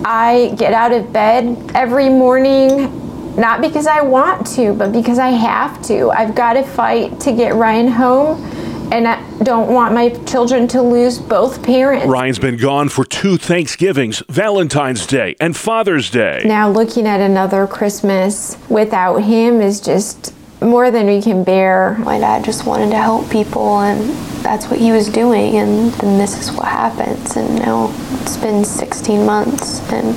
I 0.05 0.55
get 0.57 0.73
out 0.73 0.91
of 0.91 1.11
bed 1.13 1.71
every 1.75 2.09
morning 2.09 3.08
not 3.37 3.61
because 3.61 3.87
I 3.87 4.01
want 4.01 4.47
to, 4.55 4.73
but 4.73 4.91
because 4.91 5.19
I 5.19 5.29
have 5.29 5.81
to. 5.83 6.09
I've 6.11 6.35
got 6.35 6.53
to 6.53 6.63
fight 6.63 7.19
to 7.21 7.31
get 7.31 7.55
Ryan 7.55 7.87
home 7.87 8.43
and 8.91 9.07
I 9.07 9.23
don't 9.43 9.71
want 9.71 9.93
my 9.93 10.09
children 10.25 10.67
to 10.69 10.81
lose 10.81 11.19
both 11.19 11.61
parents. 11.63 12.07
Ryan's 12.07 12.39
been 12.39 12.57
gone 12.57 12.89
for 12.89 13.05
two 13.05 13.37
Thanksgivings, 13.37 14.23
Valentine's 14.29 15.05
Day, 15.05 15.35
and 15.39 15.55
Father's 15.55 16.09
Day. 16.09 16.41
Now, 16.45 16.69
looking 16.69 17.05
at 17.05 17.21
another 17.21 17.67
Christmas 17.67 18.57
without 18.67 19.17
him 19.17 19.61
is 19.61 19.79
just 19.79 20.33
more 20.61 20.91
than 20.91 21.05
we 21.05 21.21
can 21.21 21.43
bear. 21.43 21.97
My 21.99 22.19
dad 22.19 22.43
just 22.43 22.65
wanted 22.65 22.89
to 22.89 22.97
help 22.97 23.29
people, 23.29 23.79
and 23.79 24.09
that's 24.43 24.67
what 24.67 24.79
he 24.79 24.91
was 24.91 25.07
doing, 25.07 25.57
and 25.57 25.91
then 25.93 26.17
this 26.17 26.39
is 26.39 26.51
what 26.51 26.67
happens. 26.67 27.37
And 27.37 27.59
now 27.59 27.87
it's 28.29 28.37
been 28.37 28.63
16 28.63 29.25
months, 29.25 29.81
and 29.91 30.15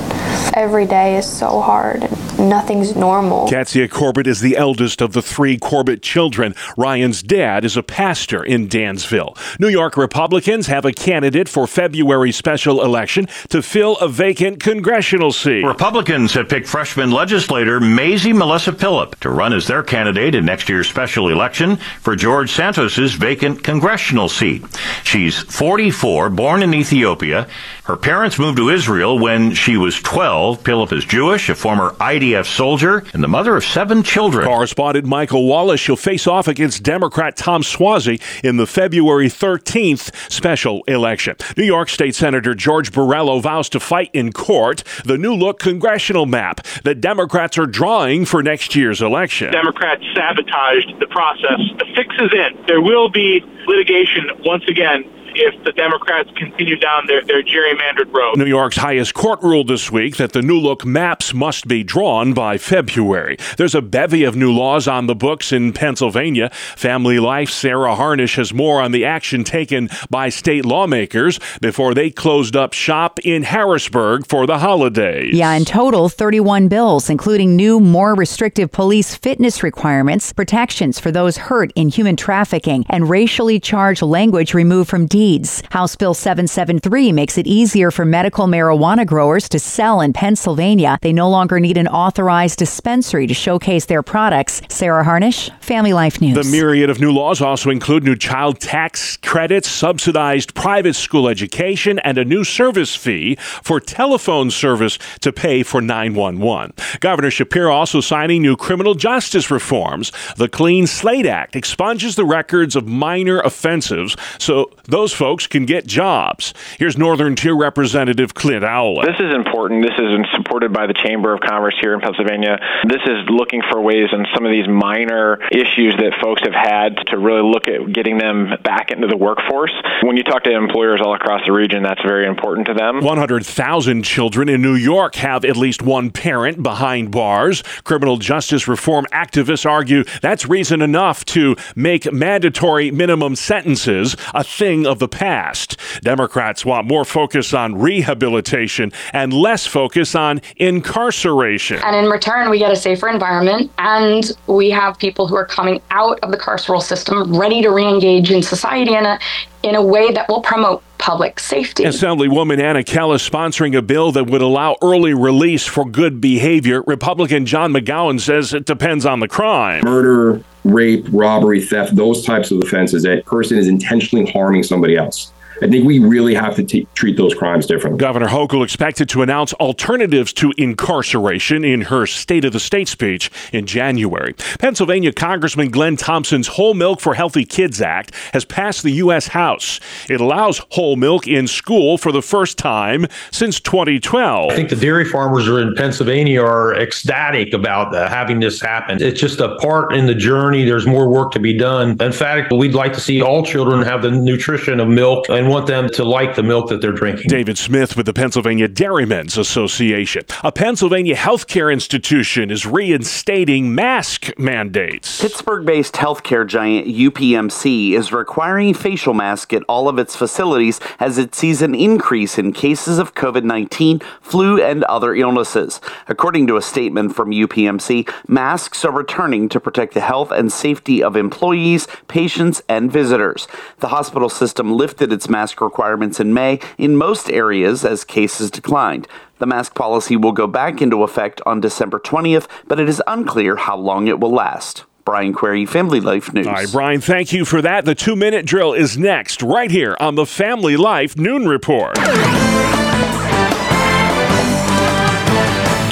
every 0.55 0.85
day 0.85 1.17
is 1.17 1.27
so 1.27 1.63
hard, 1.63 2.05
and 2.05 2.51
nothing's 2.51 2.95
normal. 2.95 3.49
Katsia 3.49 3.91
Corbett 3.91 4.27
is 4.27 4.43
the 4.43 4.55
eldest 4.55 5.01
of 5.01 5.15
the 5.15 5.23
three 5.23 5.57
Corbett 5.57 6.03
children. 6.03 6.55
Ryan's 6.77 7.23
dad 7.23 7.65
is 7.65 7.75
a 7.75 7.83
pastor 7.83 8.45
in 8.45 8.69
Dansville. 8.69 9.35
New 9.59 9.69
York 9.69 9.97
Republicans 9.97 10.67
have 10.67 10.85
a 10.85 10.93
candidate 10.93 11.49
for 11.49 11.67
February 11.67 12.33
special 12.33 12.85
election 12.85 13.29
to 13.49 13.63
fill 13.63 13.97
a 13.97 14.09
vacant 14.09 14.61
congressional 14.61 15.33
seat. 15.33 15.65
Republicans 15.65 16.35
have 16.35 16.51
picked 16.51 16.69
freshman 16.69 17.13
legislator 17.13 17.81
Mazie 17.81 18.35
Melissa 18.35 18.73
Pilip 18.73 19.15
to 19.21 19.31
run 19.31 19.55
as 19.55 19.67
their 19.67 19.83
candidate 19.83 20.35
in 20.35 20.45
next 20.45 20.69
year's 20.69 20.87
special 20.87 21.31
election 21.31 21.77
for 22.03 22.15
George 22.15 22.53
Santos's 22.53 23.15
vacant 23.15 23.65
congressional 23.65 24.29
seat. 24.29 24.63
She's 25.03 25.39
44, 25.39 26.29
born 26.29 26.63
in 26.63 26.75
Ethiopia. 26.75 27.49
Her 27.85 27.97
parents 28.03 28.37
moved 28.37 28.59
to 28.59 28.69
Israel 28.69 29.19
when 29.19 29.55
she 29.55 29.77
was 29.77 30.03
12. 30.03 30.65
Pilip 30.65 30.93
is 30.93 31.05
Jewish, 31.05 31.49
a 31.49 31.55
former 31.55 31.91
IDF 31.93 32.45
soldier, 32.45 33.05
and 33.15 33.23
the 33.23 33.29
mother 33.29 33.57
of 33.57 33.65
seven 33.65 34.03
children. 34.03 34.45
Correspondent 34.45 35.07
Michael 35.07 35.47
Wallace 35.47 35.81
shall 35.81 35.97
face 35.97 36.27
off 36.27 36.49
against 36.49 36.83
Democrat 36.83 37.37
Tom 37.37 37.63
Suozzi 37.63 38.21
in 38.43 38.57
the 38.57 38.67
February 38.67 39.29
13th 39.29 40.13
special 40.31 40.83
election. 40.85 41.37
New 41.57 41.65
York 41.65 41.89
State 41.89 42.17
Senator 42.17 42.55
George 42.55 42.91
Borrello 42.91 43.41
vows 43.41 43.69
to 43.71 43.81
fight 43.81 44.11
in 44.13 44.33
court 44.33 44.83
the 45.05 45.17
new 45.17 45.35
look 45.35 45.61
congressional 45.61 46.27
map 46.27 46.67
that 46.83 47.01
Democrats 47.01 47.57
are 47.57 47.67
drawing 47.67 48.25
for 48.25 48.43
next 48.43 48.75
year's 48.75 49.01
election. 49.01 49.53
Democrats 49.53 50.03
sabotaged 50.15 50.99
the 50.99 51.07
process. 51.07 51.61
The 51.79 51.87
fix 51.95 52.15
is 52.19 52.33
in. 52.33 52.67
There 52.67 52.83
will 52.83 53.09
be 53.09 53.45
litigation 53.67 54.29
once 54.45 54.65
again 54.69 55.05
if 55.35 55.63
the 55.65 55.73
Democrats 55.73 56.31
continue 56.37 56.77
down 56.77 57.07
their, 57.07 57.23
their 57.25 57.43
gerrymandered 57.43 58.13
road. 58.13 58.37
New 58.37 58.47
York's 58.47 58.77
highest 58.77 59.15
court 59.15 59.43
ruled 59.43 59.69
this 59.69 59.91
week 59.91 60.17
that 60.17 60.33
the 60.33 60.43
new 60.43 60.59
look 60.59 60.85
maps 60.85 61.35
must 61.35 61.69
be 61.69 61.83
drawn 61.83 62.33
by 62.33 62.59
February. 62.59 63.37
There's 63.57 63.75
a 63.75 63.83
bevy 63.83 64.25
of 64.25 64.37
new 64.37 64.53
laws 64.53 64.89
on 64.89 65.07
the 65.07 65.15
books 65.15 65.53
in 65.53 65.73
Pennsylvania. 65.73 66.51
Family 66.51 67.19
Life 67.19 67.51
Sarah 67.51 67.95
Harnish 67.95 68.37
has 68.37 68.53
more 68.53 68.81
on 68.81 68.93
the 68.93 69.05
action 69.05 69.45
taken 69.45 69.89
by 70.11 70.29
state 70.29 70.65
lawmakers 70.65 71.39
before 71.61 71.95
they 71.95 72.11
closed 72.11 72.57
up 72.57 72.73
shop 72.73 73.19
in 73.21 73.43
Harrisburg 73.43 74.27
for 74.27 74.47
the 74.47 74.59
holidays. 74.59 75.35
Yeah, 75.35 75.53
in 75.53 75.65
total, 75.65 76.09
31 76.09 76.69
bills, 76.69 77.09
including 77.11 77.57
new, 77.57 77.81
more 77.81 78.15
restrictive 78.15 78.71
police 78.71 79.15
fitness 79.15 79.63
requirements, 79.63 80.33
protections 80.33 80.99
for 80.99 81.11
those 81.11 81.37
hurt 81.37 81.73
in 81.75 81.89
human 81.89 82.17
trafficking, 82.17 82.85
and 82.89 83.09
racially 83.09 83.61
charged 83.61 84.03
language 84.03 84.55
removed 84.55 84.89
from 84.89 85.07
deeds. 85.23 85.63
House 85.71 85.95
Bill 85.95 86.15
773 86.15 87.13
makes 87.13 87.39
it 87.39 87.47
easier 87.47 87.93
for 87.93 88.05
medical 88.05 88.47
marijuana 88.49 89.07
growers 89.07 89.49
to 89.51 89.59
sell 89.61 90.01
in 90.01 90.13
Pennsylvania. 90.13 90.99
They 91.01 91.13
no 91.13 91.31
longer 91.31 91.61
need 91.61 91.77
an 91.77 91.87
authorized 91.87 92.59
dispensary 92.59 93.29
to 93.29 93.35
showcase 93.35 93.85
their 93.85 94.03
products. 94.03 94.63
Sarah 94.69 95.05
Harnish, 95.05 95.49
Family 95.61 95.93
Life 95.93 96.21
News. 96.21 96.35
The 96.35 96.51
myriad 96.51 96.91
of 96.91 96.99
new 96.99 97.13
laws 97.13 97.41
also 97.41 97.71
include 97.71 98.03
new 98.03 98.17
child 98.17 98.59
tax 98.59 99.17
credits, 99.19 99.69
subsidized 99.69 100.55
private 100.55 100.95
school 100.95 101.29
education, 101.29 102.01
and 102.01 102.19
a 102.19 102.25
new 102.25 102.43
service 102.43 102.97
fee 102.97 103.37
for 103.63 103.79
telephone 103.79 104.51
service 104.51 104.99
to 105.21 105.33
pay 105.33 105.63
for 105.63 105.81
911. 105.81 106.73
Governor 106.99 107.31
Shapiro 107.31 107.73
also 107.73 108.01
signing 108.01 108.43
new 108.43 108.57
criminal 108.57 108.95
justice 108.95 109.53
reforms. 109.53 110.11
The 110.37 110.49
Clean 110.49 110.85
Slate 110.87 111.27
Act 111.27 111.55
expunges 111.55 112.17
the 112.17 112.25
records 112.25 112.75
of 112.75 112.89
minor 112.89 113.39
offenses 113.41 114.17
so 114.39 114.71
those 114.85 115.12
folks 115.13 115.47
can 115.47 115.67
get 115.67 115.87
jobs. 115.87 116.55
Here's 116.79 116.97
Northern 116.97 117.37
Tier 117.37 117.57
Representative 117.57 118.35
Clint 118.35 118.65
Owlett. 118.65 119.07
This 119.07 119.21
is 119.21 119.35
important. 119.35 119.83
This 119.83 119.99
is 119.99 120.27
supported 120.35 120.73
by 120.73 120.87
the 120.87 120.95
Chamber 120.95 121.35
of 121.35 121.41
Commerce 121.41 121.77
here 121.81 121.95
in 121.95 122.01
Pennsylvania. 122.01 122.59
This 122.89 123.03
is 123.07 123.19
looking 123.29 123.63
for 123.71 123.81
ways 123.81 124.09
on 124.13 124.27
some 124.35 124.45
of 124.45 124.53
these 124.53 124.69
minor 124.69 125.39
issues 125.51 125.95
that 125.99 126.15
folks 126.23 126.43
have 126.43 126.55
had 126.55 126.97
to 127.09 127.19
really 127.19 127.43
look 127.43 127.69
at 127.69 127.93
getting 127.93 128.19
them 128.19 128.51
back 128.63 128.91
into 128.91 129.07
the 129.07 129.17
workforce. 129.17 129.73
When 130.03 130.17
you 130.17 130.23
talk 130.23 130.45
to 130.45 130.53
employers 130.53 131.01
all 131.05 131.15
across 131.15 131.43
the 131.47 131.53
region, 131.53 131.83
that's 131.83 132.03
very 132.03 132.27
important 132.27 132.67
to 132.69 132.75
them. 132.75 133.01
100,000 133.01 134.03
children 134.03 134.49
in 134.49 134.63
New 134.63 134.75
York 134.75 135.15
have 135.17 135.45
at 135.45 135.57
least 135.57 135.83
one 135.83 136.11
parent 136.11 136.63
behind 136.63 137.11
bars. 137.11 137.63
Criminal 137.85 138.17
justice 138.17 138.69
reform 138.69 139.07
activists 139.13 139.69
argue 139.69 140.05
that's 140.21 140.47
reason 140.47 140.83
enough 140.83 141.25
to 141.27 141.57
make 141.77 142.13
mandatory 142.13 142.91
minimum 142.91 143.37
sentences 143.37 144.17
a 144.35 144.45
thing 144.45 144.87
of 144.87 145.02
the 145.03 145.09
past. 145.09 145.77
Democrats 146.03 146.65
want 146.65 146.87
more 146.87 147.05
focus 147.05 147.53
on 147.53 147.75
rehabilitation 147.75 148.93
and 149.13 149.33
less 149.33 149.67
focus 149.67 150.15
on 150.15 150.41
incarceration. 150.59 151.79
And 151.83 151.97
in 151.97 152.11
return, 152.11 152.51
we 152.51 152.61
get 152.61 152.71
a 152.71 152.77
safer 152.77 153.09
environment 153.09 153.73
and 153.79 154.31
we 154.47 154.71
have 154.71 154.97
people 154.99 155.27
who 155.27 155.35
are 155.35 155.45
coming 155.45 155.83
out 155.91 156.21
of 156.21 156.31
the 156.31 156.39
carceral 156.39 156.81
system 156.81 157.37
ready 157.37 157.63
to 157.63 157.71
re 157.71 157.85
engage 157.85 158.31
in 158.31 158.45
society 158.45 158.95
in 158.95 159.05
a, 159.05 159.19
in 159.65 159.75
a 159.75 159.83
way 159.83 160.13
that 160.13 160.29
will 160.29 160.41
promote 160.41 160.85
public 160.99 161.41
safety. 161.41 161.83
Assemblywoman 161.83 162.61
Anna 162.61 162.85
Kelles 162.85 163.29
sponsoring 163.29 163.77
a 163.77 163.83
bill 163.83 164.13
that 164.13 164.31
would 164.31 164.41
allow 164.41 164.77
early 164.83 165.15
release 165.15 165.67
for 165.67 165.85
good 165.85 166.21
behavior. 166.21 166.81
Republican 166.87 167.45
John 167.45 167.73
McGowan 167.73 168.21
says 168.21 168.55
it 168.55 168.67
depends 168.67 169.05
on 169.05 169.19
the 169.19 169.27
crime. 169.27 169.83
Murder, 169.85 170.45
rape, 170.65 171.07
robbery, 171.11 171.61
theft, 171.61 171.97
those 171.97 172.25
types 172.25 172.51
of 172.51 172.63
offenses, 172.63 173.03
that 173.03 173.25
person 173.27 173.59
is 173.59 173.69
intentionally 173.69 174.31
harming 174.31 174.63
somebody 174.63 174.97
else. 174.97 175.32
I 175.63 175.69
think 175.69 175.87
we 175.87 176.01
really 176.01 176.35
have 176.35 176.57
to 176.57 176.65
t- 176.65 176.89
treat 176.95 177.17
those 177.17 177.35
crimes 177.35 177.67
differently. 177.67 177.99
Governor 177.99 178.27
Hochul 178.27 178.65
expected 178.65 179.09
to 179.11 179.23
announce 179.23 179.53
alternatives 179.55 180.33
to 180.35 180.53
incarceration 180.57 181.65
in 181.65 181.83
her 181.83 182.05
State 182.07 182.45
of 182.45 182.53
the 182.53 182.59
State 182.61 182.89
speech 182.89 183.31
in 183.53 183.67
January. 183.67 184.35
Pennsylvania 184.59 185.13
Congressman 185.13 185.71
Glenn 185.71 185.97
Thompson's 185.97 186.49
Whole 186.49 186.75
Milk 186.75 187.01
for 187.01 187.15
Healthy 187.15 187.45
Kids 187.45 187.81
Act 187.81 188.13
has 188.33 188.45
passed 188.45 188.83
the 188.83 188.91
U.S. 188.93 189.29
House. 189.29 189.79
It 190.11 190.21
allows 190.21 190.61
whole 190.71 190.97
milk 190.97 191.29
in 191.29 191.47
school 191.47 191.97
for 191.97 192.11
the 192.11 192.23
first 192.23 192.59
time 192.59 193.07
since 193.31 193.61
2012. 193.61 194.51
I 194.51 194.55
think 194.57 194.69
the 194.69 194.77
dairy 194.77 195.05
farmers 195.05 195.47
in 195.47 195.75
Pennsylvania 195.77 196.43
are 196.43 196.75
ecstatic 196.75 197.53
about 197.53 197.95
uh, 197.95 198.09
having 198.09 198.41
this 198.41 198.61
happen. 198.61 199.01
It's 199.01 199.21
just 199.21 199.39
a 199.39 199.55
part 199.57 199.95
in 199.95 200.07
the 200.07 200.15
journey. 200.15 200.65
There's 200.65 200.87
more 200.87 201.09
work 201.09 201.31
to 201.33 201.39
be 201.39 201.57
done. 201.57 201.97
In 202.01 202.13
fact, 202.13 202.53
we'd 202.53 202.75
like 202.75 202.93
to 202.95 203.01
see 203.01 203.23
all 203.23 203.45
children 203.45 203.83
have 203.83 204.03
the 204.03 204.11
nutrition 204.11 204.81
of 204.81 204.89
milk 204.89 205.29
and 205.29 205.52
want 205.53 205.67
them 205.67 205.87
to 205.91 206.03
like 206.03 206.35
the 206.35 206.43
milk 206.43 206.71
that 206.71 206.81
they're 206.81 206.93
drinking. 206.93 207.29
David 207.29 207.59
Smith 207.59 207.95
with 207.95 208.07
the 208.07 208.15
Pennsylvania 208.15 208.69
Dairymen's 208.69 209.37
Association. 209.37 210.23
A 210.43 210.51
Pennsylvania 210.51 211.15
healthcare 211.15 211.71
institution 211.71 212.51
is 212.51 212.65
reinstating 212.65 213.75
mask 213.75 214.31
mandates. 214.39 215.21
Pittsburgh 215.21 215.67
based 215.67 215.93
healthcare 215.95 216.47
giant 216.47 216.87
UPMC 216.87 217.93
is 217.93 218.13
requiring 218.13 218.73
facial 218.73 219.13
masks 219.13 219.53
at 219.53 219.63
all 219.69 219.91
of 219.91 219.99
its 219.99 220.17
facilities 220.17 220.81
as 220.99 221.19
it 221.19 221.35
sees 221.35 221.61
an 221.61 221.75
increase 221.75 222.39
in 222.39 222.55
cases 222.55 222.99
of 222.99 223.15
COVID 223.15 223.45
19, 223.45 224.01
flu, 224.23 224.63
and 224.63 224.85
other 224.85 225.15
illnesses. 225.15 225.83
According 226.09 226.47
to 226.47 226.57
a 226.57 226.63
statement 226.63 227.15
from 227.15 227.31
UPMC, 227.31 228.11
masks 228.27 228.87
are 228.87 228.93
returning 228.93 229.51
to 229.51 229.61
protect 229.61 229.93
the 229.93 230.01
health 230.01 230.31
and 230.31 230.51
safety 230.51 231.03
of 231.03 231.15
employees, 231.15 231.87
patients, 232.09 232.63
and 232.71 232.91
visitors. 232.91 233.47
The 233.81 233.89
hospital 233.89 234.31
system 234.31 234.73
lifted 234.73 235.13
its 235.13 235.29
mask 235.29 235.42
requirements 235.61 236.21
in 236.21 236.33
May 236.33 236.61
in 236.79 236.97
most 236.97 237.31
areas 237.31 237.85
as 237.85 238.05
cases 238.05 238.51
declined. 238.51 239.09
The 239.39 239.47
mask 239.47 239.75
policy 239.75 240.17
will 240.17 240.33
go 240.33 240.47
back 240.47 240.81
into 240.81 241.03
effect 241.03 241.41
on 241.45 241.61
December 241.61 241.99
20th, 241.99 242.47
but 242.69 242.79
it 242.79 242.89
is 242.89 243.03
unclear 243.07 243.57
how 243.57 243.77
long 243.77 244.07
it 244.07 244.21
will 244.21 244.33
last. 244.33 244.85
Brian 245.05 245.33
Query, 245.33 245.67
Family 245.67 246.01
Life 246.01 246.33
News. 246.33 246.47
All 246.47 246.53
right, 246.53 246.71
Brian, 246.71 247.01
thank 247.01 247.33
you 247.33 247.45
for 247.45 247.61
that. 247.61 247.85
The 247.85 247.95
two 247.97 248.15
minute 248.15 248.47
drill 248.47 248.73
is 248.73 248.97
next, 248.97 249.43
right 249.43 249.71
here 249.71 249.97
on 249.99 250.15
the 250.15 250.27
Family 250.27 250.77
Life 250.77 251.17
Noon 251.17 251.49
Report. 251.49 251.99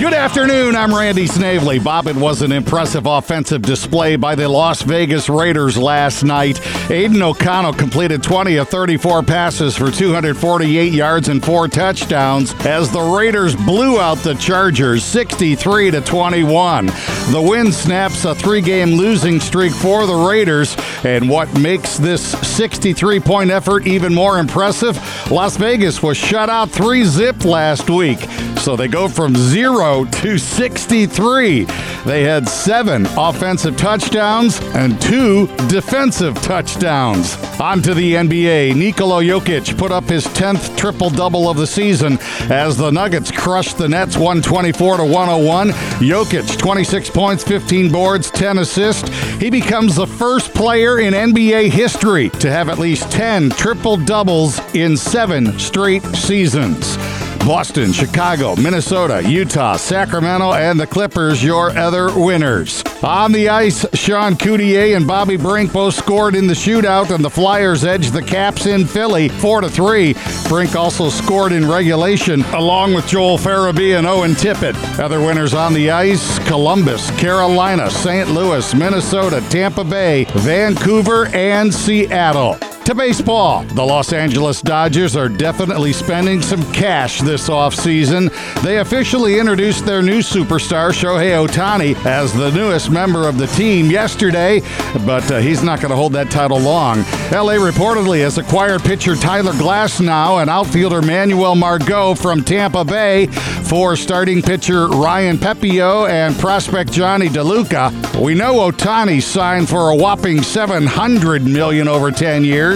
Good 0.00 0.14
afternoon. 0.14 0.76
I'm 0.76 0.94
Randy 0.94 1.26
Snavely. 1.26 1.78
Bob, 1.78 2.06
it 2.06 2.16
was 2.16 2.40
an 2.40 2.52
impressive 2.52 3.04
offensive 3.04 3.60
display 3.60 4.16
by 4.16 4.34
the 4.34 4.48
Las 4.48 4.80
Vegas 4.80 5.28
Raiders 5.28 5.76
last 5.76 6.22
night. 6.22 6.58
Aidan 6.90 7.20
O'Connell 7.20 7.74
completed 7.74 8.22
20 8.22 8.56
of 8.56 8.70
34 8.70 9.22
passes 9.22 9.76
for 9.76 9.90
248 9.90 10.94
yards 10.94 11.28
and 11.28 11.44
four 11.44 11.68
touchdowns 11.68 12.54
as 12.64 12.90
the 12.90 12.98
Raiders 12.98 13.54
blew 13.54 14.00
out 14.00 14.16
the 14.18 14.32
Chargers 14.36 15.04
63 15.04 15.90
to 15.90 16.00
21. 16.00 16.86
The 16.86 17.46
win 17.46 17.70
snaps 17.70 18.24
a 18.24 18.34
three-game 18.34 18.92
losing 18.92 19.38
streak 19.38 19.74
for 19.74 20.06
the 20.06 20.16
Raiders, 20.16 20.78
and 21.04 21.28
what 21.28 21.52
makes 21.60 21.98
this 21.98 22.34
63-point 22.36 23.50
effort 23.50 23.86
even 23.86 24.14
more 24.14 24.38
impressive, 24.38 24.96
Las 25.30 25.58
Vegas 25.58 26.02
was 26.02 26.16
shut 26.16 26.48
out 26.48 26.70
3-zip 26.70 27.44
last 27.44 27.90
week. 27.90 28.20
So 28.60 28.76
they 28.76 28.88
go 28.88 29.08
from 29.08 29.34
0 29.34 30.04
to 30.04 30.36
63. 30.36 31.64
They 32.04 32.22
had 32.24 32.46
7 32.46 33.06
offensive 33.16 33.76
touchdowns 33.78 34.60
and 34.74 35.00
2 35.00 35.46
defensive 35.68 36.34
touchdowns. 36.42 37.36
On 37.58 37.80
to 37.80 37.94
the 37.94 38.14
NBA. 38.14 38.76
Nikola 38.76 39.22
Jokic 39.22 39.78
put 39.78 39.90
up 39.90 40.04
his 40.04 40.26
10th 40.26 40.76
triple-double 40.76 41.48
of 41.48 41.56
the 41.56 41.66
season 41.66 42.18
as 42.50 42.76
the 42.76 42.90
Nuggets 42.90 43.30
crushed 43.30 43.78
the 43.78 43.88
Nets 43.88 44.16
124 44.16 44.98
to 44.98 45.04
101. 45.04 45.70
Jokic 46.00 46.58
26 46.58 47.10
points, 47.10 47.42
15 47.42 47.90
boards, 47.90 48.30
10 48.30 48.58
assists. 48.58 49.08
He 49.38 49.48
becomes 49.48 49.96
the 49.96 50.06
first 50.06 50.52
player 50.52 51.00
in 51.00 51.14
NBA 51.14 51.70
history 51.70 52.28
to 52.40 52.50
have 52.50 52.68
at 52.68 52.78
least 52.78 53.10
10 53.10 53.50
triple 53.50 53.96
doubles 53.96 54.60
in 54.74 54.98
7 54.98 55.58
straight 55.58 56.04
seasons. 56.14 56.98
Boston, 57.46 57.92
Chicago, 57.92 58.54
Minnesota, 58.56 59.22
Utah, 59.28 59.76
Sacramento, 59.76 60.52
and 60.52 60.78
the 60.78 60.86
Clippers, 60.86 61.42
your 61.42 61.76
other 61.76 62.10
winners. 62.14 62.82
On 63.02 63.32
the 63.32 63.48
ice, 63.48 63.86
Sean 63.94 64.36
Couturier 64.36 64.96
and 64.96 65.06
Bobby 65.06 65.36
Brink 65.36 65.72
both 65.72 65.94
scored 65.94 66.34
in 66.34 66.46
the 66.46 66.54
shootout, 66.54 67.14
and 67.14 67.24
the 67.24 67.30
Flyers 67.30 67.84
edged 67.84 68.12
the 68.12 68.22
Caps 68.22 68.66
in 68.66 68.86
Philly 68.86 69.28
4 69.28 69.62
to 69.62 69.70
3. 69.70 70.14
Brink 70.48 70.76
also 70.76 71.08
scored 71.08 71.52
in 71.52 71.68
regulation, 71.68 72.42
along 72.52 72.94
with 72.94 73.06
Joel 73.06 73.38
Farabee 73.38 73.96
and 73.96 74.06
Owen 74.06 74.32
Tippett. 74.32 74.76
Other 74.98 75.20
winners 75.20 75.54
on 75.54 75.72
the 75.72 75.90
ice 75.90 76.38
Columbus, 76.46 77.10
Carolina, 77.12 77.90
St. 77.90 78.28
Louis, 78.30 78.74
Minnesota, 78.74 79.42
Tampa 79.48 79.84
Bay, 79.84 80.24
Vancouver, 80.34 81.26
and 81.34 81.72
Seattle. 81.72 82.58
To 82.86 82.94
baseball, 82.94 83.62
the 83.62 83.84
Los 83.84 84.12
Angeles 84.12 84.62
Dodgers 84.62 85.14
are 85.14 85.28
definitely 85.28 85.92
spending 85.92 86.42
some 86.42 86.60
cash 86.72 87.20
this 87.20 87.48
offseason. 87.48 88.32
They 88.62 88.78
officially 88.78 89.38
introduced 89.38 89.86
their 89.86 90.02
new 90.02 90.18
superstar, 90.18 90.90
Shohei 90.90 91.46
Ohtani, 91.46 91.94
as 92.04 92.32
the 92.32 92.50
newest 92.50 92.90
member 92.90 93.28
of 93.28 93.38
the 93.38 93.46
team 93.48 93.90
yesterday, 93.90 94.60
but 95.06 95.30
uh, 95.30 95.38
he's 95.38 95.62
not 95.62 95.80
going 95.80 95.90
to 95.90 95.96
hold 95.96 96.14
that 96.14 96.32
title 96.32 96.58
long. 96.58 96.98
LA 97.30 97.54
reportedly 97.54 98.22
has 98.22 98.38
acquired 98.38 98.82
pitcher 98.82 99.14
Tyler 99.14 99.52
Glasnow 99.52 100.40
and 100.40 100.50
outfielder 100.50 101.02
Manuel 101.02 101.54
Margot 101.54 102.14
from 102.14 102.42
Tampa 102.42 102.84
Bay 102.84 103.26
for 103.26 103.94
starting 103.94 104.42
pitcher 104.42 104.88
Ryan 104.88 105.36
Pepiot 105.36 106.08
and 106.08 106.36
prospect 106.38 106.90
Jonny 106.90 107.28
DeLuca. 107.28 108.20
We 108.20 108.34
know 108.34 108.54
Ohtani 108.68 109.22
signed 109.22 109.68
for 109.68 109.90
a 109.90 109.94
whopping 109.94 110.42
700 110.42 111.44
million 111.44 111.86
over 111.86 112.10
10 112.10 112.42
years. 112.42 112.69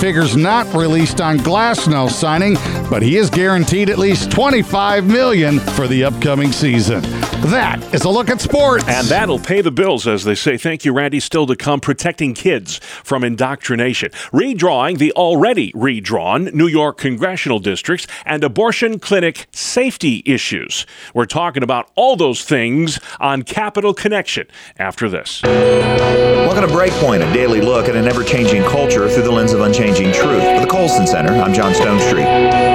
Figures 0.00 0.36
not 0.36 0.72
released 0.72 1.20
on 1.20 1.38
Glasnow 1.38 2.08
signing, 2.08 2.54
but 2.88 3.02
he 3.02 3.16
is 3.16 3.28
guaranteed 3.28 3.90
at 3.90 3.98
least 3.98 4.30
25 4.30 5.06
million 5.06 5.58
for 5.58 5.88
the 5.88 6.04
upcoming 6.04 6.52
season. 6.52 7.02
That 7.42 7.82
is 7.92 8.04
a 8.04 8.08
look 8.08 8.30
at 8.30 8.40
sports. 8.40 8.84
And 8.86 9.04
that'll 9.08 9.40
pay 9.40 9.62
the 9.62 9.72
bills, 9.72 10.06
as 10.06 10.22
they 10.22 10.36
say. 10.36 10.56
Thank 10.56 10.84
you, 10.84 10.92
Randy. 10.92 11.18
Still 11.18 11.44
to 11.48 11.56
come, 11.56 11.80
protecting 11.80 12.34
kids 12.34 12.78
from 12.78 13.24
indoctrination, 13.24 14.10
redrawing 14.32 14.98
the 14.98 15.12
already 15.14 15.72
redrawn 15.74 16.44
New 16.54 16.68
York 16.68 16.98
congressional 16.98 17.58
districts, 17.58 18.06
and 18.24 18.44
abortion 18.44 19.00
clinic 19.00 19.48
safety 19.50 20.22
issues. 20.24 20.86
We're 21.14 21.24
talking 21.24 21.64
about 21.64 21.90
all 21.96 22.14
those 22.14 22.44
things 22.44 23.00
on 23.18 23.42
Capital 23.42 23.92
Connection 23.92 24.46
after 24.78 25.08
this. 25.08 25.42
Welcome 25.42 26.68
to 26.68 26.72
Breakpoint, 26.72 27.28
a 27.28 27.34
daily 27.34 27.60
look 27.60 27.88
at 27.88 27.96
an 27.96 28.06
ever 28.06 28.22
changing 28.22 28.62
culture 28.62 29.08
through 29.08 29.24
the 29.24 29.32
lens 29.32 29.52
of 29.52 29.62
unchanging 29.62 30.12
truth. 30.12 30.44
For 30.44 30.60
the 30.60 30.68
Colson 30.70 31.08
Center, 31.08 31.32
I'm 31.32 31.52
John 31.52 31.72
Stonestreet. 31.72 32.71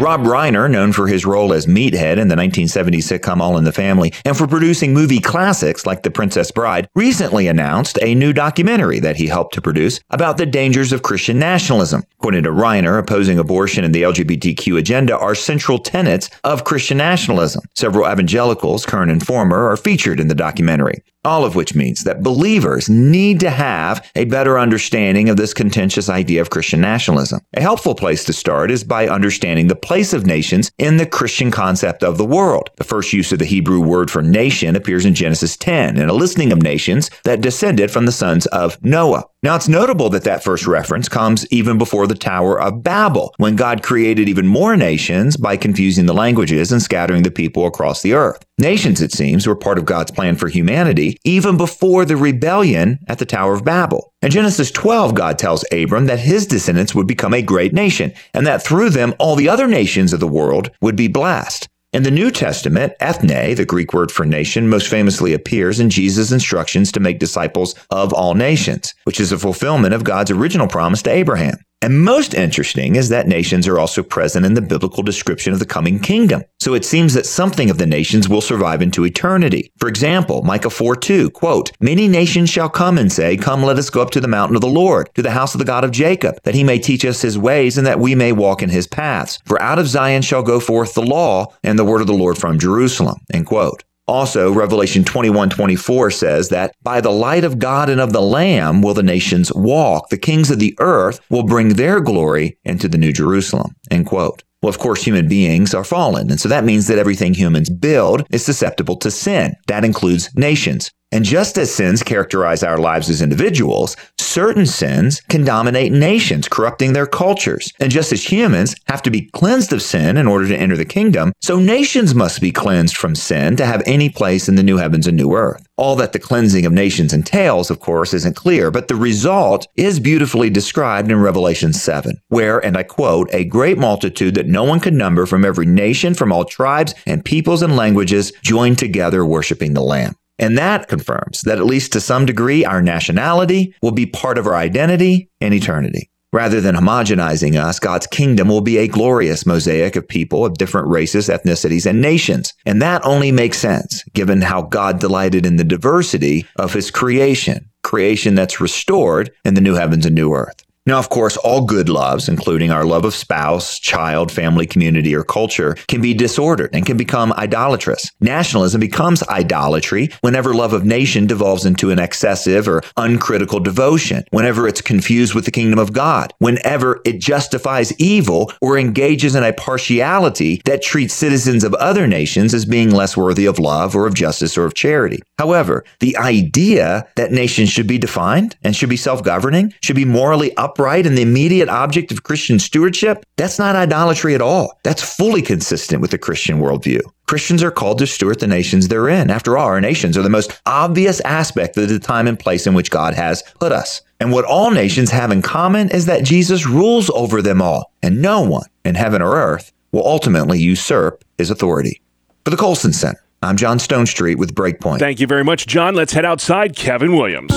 Rob 0.00 0.22
Reiner, 0.22 0.70
known 0.70 0.94
for 0.94 1.08
his 1.08 1.26
role 1.26 1.52
as 1.52 1.66
Meathead 1.66 2.16
in 2.16 2.28
the 2.28 2.34
1970s 2.34 3.04
sitcom 3.04 3.42
All 3.42 3.58
in 3.58 3.64
the 3.64 3.70
Family 3.70 4.14
and 4.24 4.34
for 4.34 4.46
producing 4.46 4.94
movie 4.94 5.20
classics 5.20 5.84
like 5.84 6.02
The 6.02 6.10
Princess 6.10 6.50
Bride, 6.50 6.88
recently 6.94 7.48
announced 7.48 7.98
a 8.00 8.14
new 8.14 8.32
documentary 8.32 8.98
that 9.00 9.16
he 9.16 9.26
helped 9.26 9.52
to 9.56 9.60
produce 9.60 10.00
about 10.08 10.38
the 10.38 10.46
dangers 10.46 10.94
of 10.94 11.02
Christian 11.02 11.38
nationalism. 11.38 12.02
According 12.18 12.44
to 12.44 12.50
Reiner, 12.50 12.98
opposing 12.98 13.38
abortion 13.38 13.84
and 13.84 13.94
the 13.94 14.00
LGBTQ 14.00 14.78
agenda 14.78 15.18
are 15.18 15.34
central 15.34 15.78
tenets 15.78 16.30
of 16.44 16.64
Christian 16.64 16.96
nationalism. 16.96 17.60
Several 17.74 18.10
evangelicals, 18.10 18.86
current 18.86 19.12
and 19.12 19.26
former, 19.26 19.68
are 19.68 19.76
featured 19.76 20.18
in 20.18 20.28
the 20.28 20.34
documentary. 20.34 21.02
All 21.22 21.44
of 21.44 21.54
which 21.54 21.74
means 21.74 22.04
that 22.04 22.22
believers 22.22 22.88
need 22.88 23.40
to 23.40 23.50
have 23.50 24.10
a 24.16 24.24
better 24.24 24.58
understanding 24.58 25.28
of 25.28 25.36
this 25.36 25.52
contentious 25.52 26.08
idea 26.08 26.40
of 26.40 26.48
Christian 26.48 26.80
nationalism. 26.80 27.40
A 27.54 27.60
helpful 27.60 27.94
place 27.94 28.24
to 28.24 28.32
start 28.32 28.70
is 28.70 28.84
by 28.84 29.06
understanding 29.06 29.66
the 29.66 29.76
place 29.76 30.14
of 30.14 30.24
nations 30.24 30.72
in 30.78 30.96
the 30.96 31.04
Christian 31.04 31.50
concept 31.50 32.02
of 32.02 32.16
the 32.16 32.24
world. 32.24 32.70
The 32.76 32.84
first 32.84 33.12
use 33.12 33.32
of 33.32 33.38
the 33.38 33.44
Hebrew 33.44 33.80
word 33.80 34.10
for 34.10 34.22
nation 34.22 34.74
appears 34.74 35.04
in 35.04 35.14
Genesis 35.14 35.58
10 35.58 35.98
in 35.98 36.08
a 36.08 36.14
listing 36.14 36.52
of 36.52 36.62
nations 36.62 37.10
that 37.24 37.42
descended 37.42 37.90
from 37.90 38.06
the 38.06 38.12
sons 38.12 38.46
of 38.46 38.82
Noah. 38.82 39.24
Now, 39.42 39.56
it's 39.56 39.68
notable 39.68 40.10
that 40.10 40.24
that 40.24 40.44
first 40.44 40.66
reference 40.66 41.08
comes 41.08 41.46
even 41.50 41.78
before 41.78 42.06
the 42.06 42.14
Tower 42.14 42.60
of 42.60 42.82
Babel, 42.82 43.32
when 43.38 43.56
God 43.56 43.82
created 43.82 44.28
even 44.28 44.46
more 44.46 44.76
nations 44.76 45.38
by 45.38 45.56
confusing 45.56 46.04
the 46.04 46.12
languages 46.12 46.70
and 46.70 46.82
scattering 46.82 47.22
the 47.22 47.30
people 47.30 47.66
across 47.66 48.02
the 48.02 48.12
earth. 48.12 48.44
Nations, 48.58 49.00
it 49.00 49.12
seems, 49.12 49.46
were 49.46 49.56
part 49.56 49.78
of 49.78 49.86
God's 49.86 50.10
plan 50.10 50.36
for 50.36 50.48
humanity 50.48 51.16
even 51.24 51.56
before 51.56 52.04
the 52.04 52.18
rebellion 52.18 52.98
at 53.08 53.18
the 53.18 53.24
Tower 53.24 53.54
of 53.54 53.64
Babel. 53.64 54.12
In 54.20 54.30
Genesis 54.30 54.70
12, 54.70 55.14
God 55.14 55.38
tells 55.38 55.64
Abram 55.72 56.04
that 56.04 56.20
his 56.20 56.46
descendants 56.46 56.94
would 56.94 57.06
become 57.06 57.32
a 57.32 57.40
great 57.40 57.72
nation, 57.72 58.12
and 58.34 58.46
that 58.46 58.62
through 58.62 58.90
them 58.90 59.14
all 59.18 59.36
the 59.36 59.48
other 59.48 59.66
nations 59.66 60.12
of 60.12 60.20
the 60.20 60.28
world 60.28 60.70
would 60.82 60.96
be 60.96 61.08
blessed. 61.08 61.66
In 61.92 62.04
the 62.04 62.10
New 62.12 62.30
Testament, 62.30 62.92
ethne, 63.00 63.56
the 63.56 63.64
Greek 63.66 63.92
word 63.92 64.12
for 64.12 64.24
nation, 64.24 64.68
most 64.68 64.86
famously 64.86 65.32
appears 65.34 65.80
in 65.80 65.90
Jesus' 65.90 66.30
instructions 66.30 66.92
to 66.92 67.00
make 67.00 67.18
disciples 67.18 67.74
of 67.90 68.12
all 68.12 68.34
nations, 68.34 68.94
which 69.02 69.18
is 69.18 69.32
a 69.32 69.38
fulfillment 69.38 69.92
of 69.92 70.04
God's 70.04 70.30
original 70.30 70.68
promise 70.68 71.02
to 71.02 71.10
Abraham. 71.10 71.56
And 71.82 72.04
most 72.04 72.34
interesting 72.34 72.96
is 72.96 73.08
that 73.08 73.26
nations 73.26 73.66
are 73.66 73.78
also 73.78 74.02
present 74.02 74.44
in 74.44 74.52
the 74.52 74.60
biblical 74.60 75.02
description 75.02 75.54
of 75.54 75.60
the 75.60 75.64
coming 75.64 75.98
kingdom. 75.98 76.42
So 76.58 76.74
it 76.74 76.84
seems 76.84 77.14
that 77.14 77.24
something 77.24 77.70
of 77.70 77.78
the 77.78 77.86
nations 77.86 78.28
will 78.28 78.42
survive 78.42 78.82
into 78.82 79.06
eternity. 79.06 79.72
For 79.78 79.88
example, 79.88 80.42
Micah 80.42 80.68
4 80.68 80.94
2, 80.96 81.30
quote, 81.30 81.72
Many 81.80 82.06
nations 82.06 82.50
shall 82.50 82.68
come 82.68 82.98
and 82.98 83.10
say, 83.10 83.38
Come, 83.38 83.62
let 83.62 83.78
us 83.78 83.88
go 83.88 84.02
up 84.02 84.10
to 84.10 84.20
the 84.20 84.28
mountain 84.28 84.56
of 84.56 84.60
the 84.60 84.68
Lord, 84.68 85.08
to 85.14 85.22
the 85.22 85.30
house 85.30 85.54
of 85.54 85.58
the 85.58 85.64
God 85.64 85.84
of 85.84 85.90
Jacob, 85.90 86.38
that 86.44 86.54
he 86.54 86.64
may 86.64 86.78
teach 86.78 87.04
us 87.04 87.22
his 87.22 87.38
ways 87.38 87.78
and 87.78 87.86
that 87.86 87.98
we 87.98 88.14
may 88.14 88.32
walk 88.32 88.62
in 88.62 88.68
his 88.68 88.86
paths. 88.86 89.38
For 89.46 89.60
out 89.62 89.78
of 89.78 89.88
Zion 89.88 90.20
shall 90.20 90.42
go 90.42 90.60
forth 90.60 90.92
the 90.92 91.02
law 91.02 91.54
and 91.64 91.78
the 91.78 91.84
word 91.84 92.02
of 92.02 92.06
the 92.06 92.12
Lord 92.12 92.36
from 92.36 92.58
Jerusalem, 92.58 93.16
end 93.32 93.46
quote. 93.46 93.84
Also, 94.10 94.52
Revelation 94.52 95.04
21 95.04 95.50
24 95.50 96.10
says 96.10 96.48
that 96.48 96.74
by 96.82 97.00
the 97.00 97.12
light 97.12 97.44
of 97.44 97.60
God 97.60 97.88
and 97.88 98.00
of 98.00 98.12
the 98.12 98.20
Lamb 98.20 98.82
will 98.82 98.92
the 98.92 99.04
nations 99.04 99.52
walk. 99.54 100.08
The 100.08 100.18
kings 100.18 100.50
of 100.50 100.58
the 100.58 100.74
earth 100.80 101.20
will 101.30 101.44
bring 101.44 101.74
their 101.74 102.00
glory 102.00 102.58
into 102.64 102.88
the 102.88 102.98
New 102.98 103.12
Jerusalem. 103.12 103.76
End 103.88 104.06
quote. 104.06 104.42
Well, 104.62 104.68
of 104.68 104.80
course, 104.80 105.04
human 105.04 105.28
beings 105.28 105.74
are 105.74 105.84
fallen. 105.84 106.28
And 106.28 106.40
so 106.40 106.48
that 106.48 106.64
means 106.64 106.88
that 106.88 106.98
everything 106.98 107.34
humans 107.34 107.70
build 107.70 108.26
is 108.32 108.44
susceptible 108.44 108.96
to 108.96 109.12
sin. 109.12 109.54
That 109.68 109.84
includes 109.84 110.28
nations. 110.34 110.90
And 111.12 111.24
just 111.24 111.58
as 111.58 111.74
sins 111.74 112.04
characterize 112.04 112.62
our 112.62 112.78
lives 112.78 113.10
as 113.10 113.20
individuals, 113.20 113.96
certain 114.18 114.64
sins 114.64 115.20
can 115.22 115.44
dominate 115.44 115.90
nations, 115.90 116.46
corrupting 116.46 116.92
their 116.92 117.06
cultures. 117.06 117.72
And 117.80 117.90
just 117.90 118.12
as 118.12 118.30
humans 118.30 118.76
have 118.86 119.02
to 119.02 119.10
be 119.10 119.22
cleansed 119.22 119.72
of 119.72 119.82
sin 119.82 120.16
in 120.16 120.28
order 120.28 120.46
to 120.46 120.56
enter 120.56 120.76
the 120.76 120.84
kingdom, 120.84 121.32
so 121.40 121.58
nations 121.58 122.14
must 122.14 122.40
be 122.40 122.52
cleansed 122.52 122.96
from 122.96 123.16
sin 123.16 123.56
to 123.56 123.66
have 123.66 123.82
any 123.86 124.08
place 124.08 124.48
in 124.48 124.54
the 124.54 124.62
new 124.62 124.76
heavens 124.76 125.08
and 125.08 125.16
new 125.16 125.34
earth. 125.34 125.66
All 125.76 125.96
that 125.96 126.12
the 126.12 126.20
cleansing 126.20 126.64
of 126.64 126.72
nations 126.72 127.12
entails, 127.12 127.70
of 127.70 127.80
course, 127.80 128.14
isn't 128.14 128.36
clear, 128.36 128.70
but 128.70 128.86
the 128.86 128.94
result 128.94 129.66
is 129.74 129.98
beautifully 129.98 130.48
described 130.48 131.10
in 131.10 131.18
Revelation 131.18 131.72
7, 131.72 132.20
where, 132.28 132.64
and 132.64 132.76
I 132.76 132.84
quote, 132.84 133.28
a 133.32 133.44
great 133.44 133.78
multitude 133.78 134.34
that 134.36 134.46
no 134.46 134.62
one 134.62 134.78
could 134.78 134.94
number 134.94 135.26
from 135.26 135.44
every 135.44 135.66
nation, 135.66 136.14
from 136.14 136.30
all 136.30 136.44
tribes 136.44 136.94
and 137.04 137.24
peoples 137.24 137.62
and 137.62 137.74
languages 137.74 138.32
joined 138.42 138.78
together 138.78 139.24
worshiping 139.24 139.74
the 139.74 139.82
Lamb. 139.82 140.14
And 140.40 140.56
that 140.58 140.88
confirms 140.88 141.42
that 141.42 141.58
at 141.58 141.66
least 141.66 141.92
to 141.92 142.00
some 142.00 142.26
degree, 142.26 142.64
our 142.64 142.82
nationality 142.82 143.74
will 143.82 143.92
be 143.92 144.06
part 144.06 144.38
of 144.38 144.46
our 144.46 144.56
identity 144.56 145.28
in 145.40 145.52
eternity. 145.52 146.10
Rather 146.32 146.60
than 146.60 146.76
homogenizing 146.76 147.56
us, 147.56 147.78
God's 147.78 148.06
kingdom 148.06 148.48
will 148.48 148.60
be 148.60 148.78
a 148.78 148.88
glorious 148.88 149.44
mosaic 149.44 149.96
of 149.96 150.08
people 150.08 150.44
of 150.44 150.54
different 150.54 150.88
races, 150.88 151.28
ethnicities, 151.28 151.86
and 151.86 152.00
nations. 152.00 152.54
And 152.64 152.80
that 152.80 153.04
only 153.04 153.32
makes 153.32 153.58
sense 153.58 154.02
given 154.14 154.40
how 154.40 154.62
God 154.62 154.98
delighted 155.00 155.44
in 155.44 155.56
the 155.56 155.64
diversity 155.64 156.46
of 156.56 156.72
his 156.72 156.90
creation, 156.90 157.68
creation 157.82 158.34
that's 158.34 158.60
restored 158.60 159.30
in 159.44 159.54
the 159.54 159.60
new 159.60 159.74
heavens 159.74 160.06
and 160.06 160.14
new 160.14 160.32
earth. 160.32 160.64
Now, 160.86 160.98
of 160.98 161.10
course, 161.10 161.36
all 161.36 161.66
good 161.66 161.90
loves, 161.90 162.26
including 162.26 162.70
our 162.70 162.86
love 162.86 163.04
of 163.04 163.14
spouse, 163.14 163.78
child, 163.78 164.32
family, 164.32 164.66
community, 164.66 165.14
or 165.14 165.22
culture, 165.22 165.74
can 165.88 166.00
be 166.00 166.14
disordered 166.14 166.70
and 166.72 166.86
can 166.86 166.96
become 166.96 167.34
idolatrous. 167.34 168.10
Nationalism 168.20 168.80
becomes 168.80 169.22
idolatry 169.24 170.08
whenever 170.22 170.54
love 170.54 170.72
of 170.72 170.86
nation 170.86 171.26
devolves 171.26 171.66
into 171.66 171.90
an 171.90 171.98
excessive 171.98 172.66
or 172.66 172.82
uncritical 172.96 173.60
devotion, 173.60 174.24
whenever 174.30 174.66
it's 174.66 174.80
confused 174.80 175.34
with 175.34 175.44
the 175.44 175.50
kingdom 175.50 175.78
of 175.78 175.92
God, 175.92 176.32
whenever 176.38 177.02
it 177.04 177.20
justifies 177.20 177.92
evil 178.00 178.50
or 178.62 178.78
engages 178.78 179.34
in 179.34 179.44
a 179.44 179.52
partiality 179.52 180.62
that 180.64 180.82
treats 180.82 181.12
citizens 181.12 181.62
of 181.62 181.74
other 181.74 182.06
nations 182.06 182.54
as 182.54 182.64
being 182.64 182.90
less 182.90 183.18
worthy 183.18 183.44
of 183.44 183.58
love 183.58 183.94
or 183.94 184.06
of 184.06 184.14
justice 184.14 184.56
or 184.56 184.64
of 184.64 184.72
charity. 184.72 185.20
However, 185.38 185.84
the 186.00 186.16
idea 186.16 187.06
that 187.16 187.32
nations 187.32 187.68
should 187.68 187.86
be 187.86 187.98
defined 187.98 188.56
and 188.62 188.74
should 188.74 188.88
be 188.88 188.96
self-governing, 188.96 189.74
should 189.82 189.96
be 189.96 190.06
morally 190.06 190.56
up 190.56 190.69
upright 190.70 191.06
and 191.06 191.18
the 191.18 191.22
immediate 191.22 191.68
object 191.68 192.12
of 192.12 192.22
Christian 192.22 192.58
stewardship, 192.58 193.24
that's 193.36 193.58
not 193.58 193.76
idolatry 193.76 194.34
at 194.34 194.42
all. 194.42 194.78
That's 194.84 195.02
fully 195.02 195.42
consistent 195.42 196.00
with 196.00 196.12
the 196.12 196.18
Christian 196.18 196.60
worldview. 196.60 197.00
Christians 197.26 197.62
are 197.62 197.70
called 197.70 197.98
to 197.98 198.06
steward 198.06 198.40
the 198.40 198.46
nations 198.46 198.88
they're 198.88 199.08
in. 199.08 199.30
After 199.30 199.58
all, 199.58 199.66
our 199.66 199.80
nations 199.80 200.16
are 200.16 200.22
the 200.22 200.28
most 200.30 200.60
obvious 200.66 201.20
aspect 201.20 201.76
of 201.76 201.88
the 201.88 201.98
time 201.98 202.26
and 202.26 202.38
place 202.38 202.66
in 202.66 202.74
which 202.74 202.90
God 202.90 203.14
has 203.14 203.42
put 203.58 203.72
us. 203.72 204.00
And 204.20 204.32
what 204.32 204.44
all 204.44 204.70
nations 204.70 205.10
have 205.10 205.32
in 205.32 205.42
common 205.42 205.90
is 205.90 206.06
that 206.06 206.24
Jesus 206.24 206.66
rules 206.66 207.10
over 207.10 207.42
them 207.42 207.60
all, 207.60 207.92
and 208.02 208.22
no 208.22 208.40
one 208.42 208.68
in 208.84 208.94
heaven 208.94 209.22
or 209.22 209.34
earth 209.34 209.72
will 209.92 210.06
ultimately 210.06 210.60
usurp 210.60 211.24
his 211.38 211.50
authority. 211.50 212.00
For 212.44 212.50
the 212.50 212.56
Colson 212.56 212.92
Center, 212.92 213.22
I'm 213.42 213.56
John 213.56 213.78
Stonestreet 213.78 214.36
with 214.36 214.54
Breakpoint. 214.54 214.98
Thank 214.98 215.18
you 215.18 215.26
very 215.26 215.44
much, 215.44 215.66
John. 215.66 215.94
Let's 215.94 216.12
head 216.12 216.24
outside. 216.24 216.76
Kevin 216.76 217.16
Williams. 217.16 217.50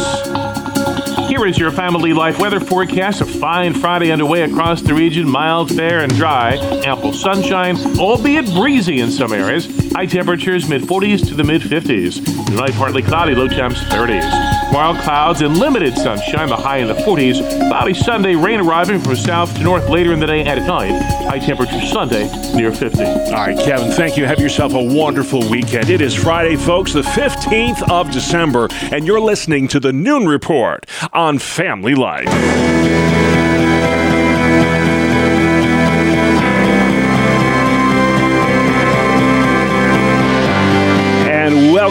Here 1.33 1.47
is 1.47 1.57
your 1.57 1.71
family 1.71 2.13
life 2.13 2.37
weather 2.37 2.59
forecast. 2.59 3.21
A 3.21 3.25
fine 3.25 3.73
Friday 3.73 4.11
underway 4.11 4.43
across 4.43 4.83
the 4.83 4.93
region. 4.93 5.27
Mild, 5.27 5.75
fair, 5.75 6.01
and 6.01 6.15
dry. 6.15 6.57
Ample 6.85 7.11
sunshine, 7.11 7.75
albeit 7.97 8.45
breezy 8.53 8.99
in 8.99 9.09
some 9.09 9.33
areas. 9.33 9.65
High 9.93 10.05
temperatures 10.05 10.69
mid 10.69 10.83
40s 10.83 11.27
to 11.29 11.33
the 11.33 11.43
mid 11.43 11.63
50s. 11.63 12.45
Tonight, 12.45 12.73
partly 12.73 13.01
cloudy, 13.01 13.33
low 13.33 13.47
temps 13.47 13.79
30s. 13.85 14.62
Tomorrow, 14.73 14.99
clouds 15.03 15.41
and 15.43 15.55
limited 15.55 15.95
sunshine, 15.95 16.49
the 16.49 16.57
high 16.57 16.77
in 16.77 16.87
the 16.87 16.95
40s. 16.95 17.47
Cloudy 17.69 17.93
Sunday, 17.93 18.33
rain 18.33 18.59
arriving 18.59 18.99
from 18.99 19.15
south 19.15 19.53
to 19.53 19.61
north 19.61 19.87
later 19.87 20.13
in 20.13 20.19
the 20.19 20.25
day 20.25 20.43
and 20.43 20.59
at 20.59 20.65
night. 20.65 20.99
High 21.29 21.37
temperature 21.37 21.79
Sunday 21.85 22.27
near 22.55 22.71
50. 22.71 23.03
All 23.03 23.33
right, 23.33 23.55
Kevin, 23.55 23.91
thank 23.91 24.17
you. 24.17 24.25
Have 24.25 24.39
yourself 24.39 24.73
a 24.73 24.83
wonderful 24.83 25.47
weekend. 25.47 25.91
It 25.91 26.01
is 26.01 26.15
Friday, 26.15 26.55
folks, 26.55 26.91
the 26.91 27.03
15th 27.03 27.87
of 27.91 28.11
December, 28.11 28.67
and 28.91 29.05
you're 29.05 29.21
listening 29.21 29.67
to 29.67 29.79
the 29.79 29.93
Noon 29.93 30.25
Report 30.25 30.87
on 31.13 31.37
Family 31.37 31.93
Life. 31.93 33.22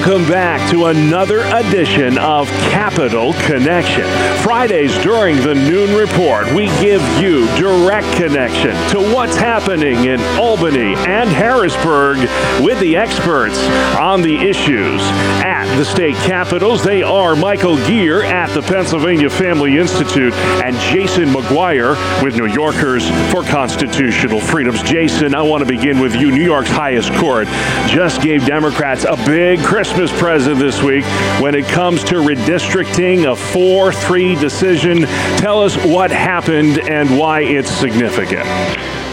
Welcome 0.04 0.28
back 0.28 0.68
to 0.68 0.86
another 0.86 1.42
edition 1.54 2.18
of 2.18 2.48
Capital 2.72 3.34
Connection. 3.34 4.04
Fridays 4.42 4.92
during 4.98 5.36
the 5.36 5.54
noon 5.54 5.94
report, 5.94 6.52
we 6.52 6.66
give 6.80 7.00
you 7.20 7.46
direct 7.56 8.10
connection 8.16 8.74
to 8.90 8.98
what's 9.14 9.36
happening 9.36 10.06
in 10.06 10.20
Albany 10.40 10.96
and 11.06 11.30
Harrisburg 11.30 12.18
with 12.64 12.80
the 12.80 12.96
experts 12.96 13.56
on 13.96 14.22
the 14.22 14.34
issues 14.38 15.00
at 15.44 15.62
the 15.76 15.85
state 15.85 16.14
capitals. 16.16 16.85
They 16.85 17.02
are 17.02 17.35
Michael 17.35 17.76
Geer 17.87 18.22
at 18.22 18.52
the 18.52 18.62
Pennsylvania 18.62 19.30
Family 19.30 19.78
Institute 19.78 20.32
and 20.35 20.76
Jason 20.76 21.30
McGuire 21.30 21.94
with 22.22 22.37
New 22.37 22.46
Yorkers 22.46 23.08
for 23.30 23.42
Constitutional 23.42 24.40
Freedoms. 24.40 24.82
Jason, 24.82 25.35
I 25.35 25.42
want 25.42 25.62
to 25.62 25.66
begin 25.66 26.00
with 26.00 26.14
you. 26.14 26.30
New 26.30 26.44
York's 26.44 26.70
highest 26.70 27.12
court 27.14 27.46
just 27.87 28.20
gave 28.22 28.44
Democrats 28.44 29.04
a 29.04 29.16
big 29.24 29.61
Christmas 29.61 30.11
present 30.18 30.58
this 30.58 30.82
week 30.82 31.04
when 31.40 31.54
it 31.54 31.66
comes 31.66 32.04
to 32.04 32.16
redistricting 32.16 33.30
a 33.30 33.37
4 33.37 33.92
3 33.92 34.35
decision. 34.37 35.02
Tell 35.38 35.62
us 35.62 35.76
what 35.85 36.11
happened 36.11 36.80
and 36.80 37.18
why 37.18 37.40
it's 37.40 37.70
significant. 37.70 38.46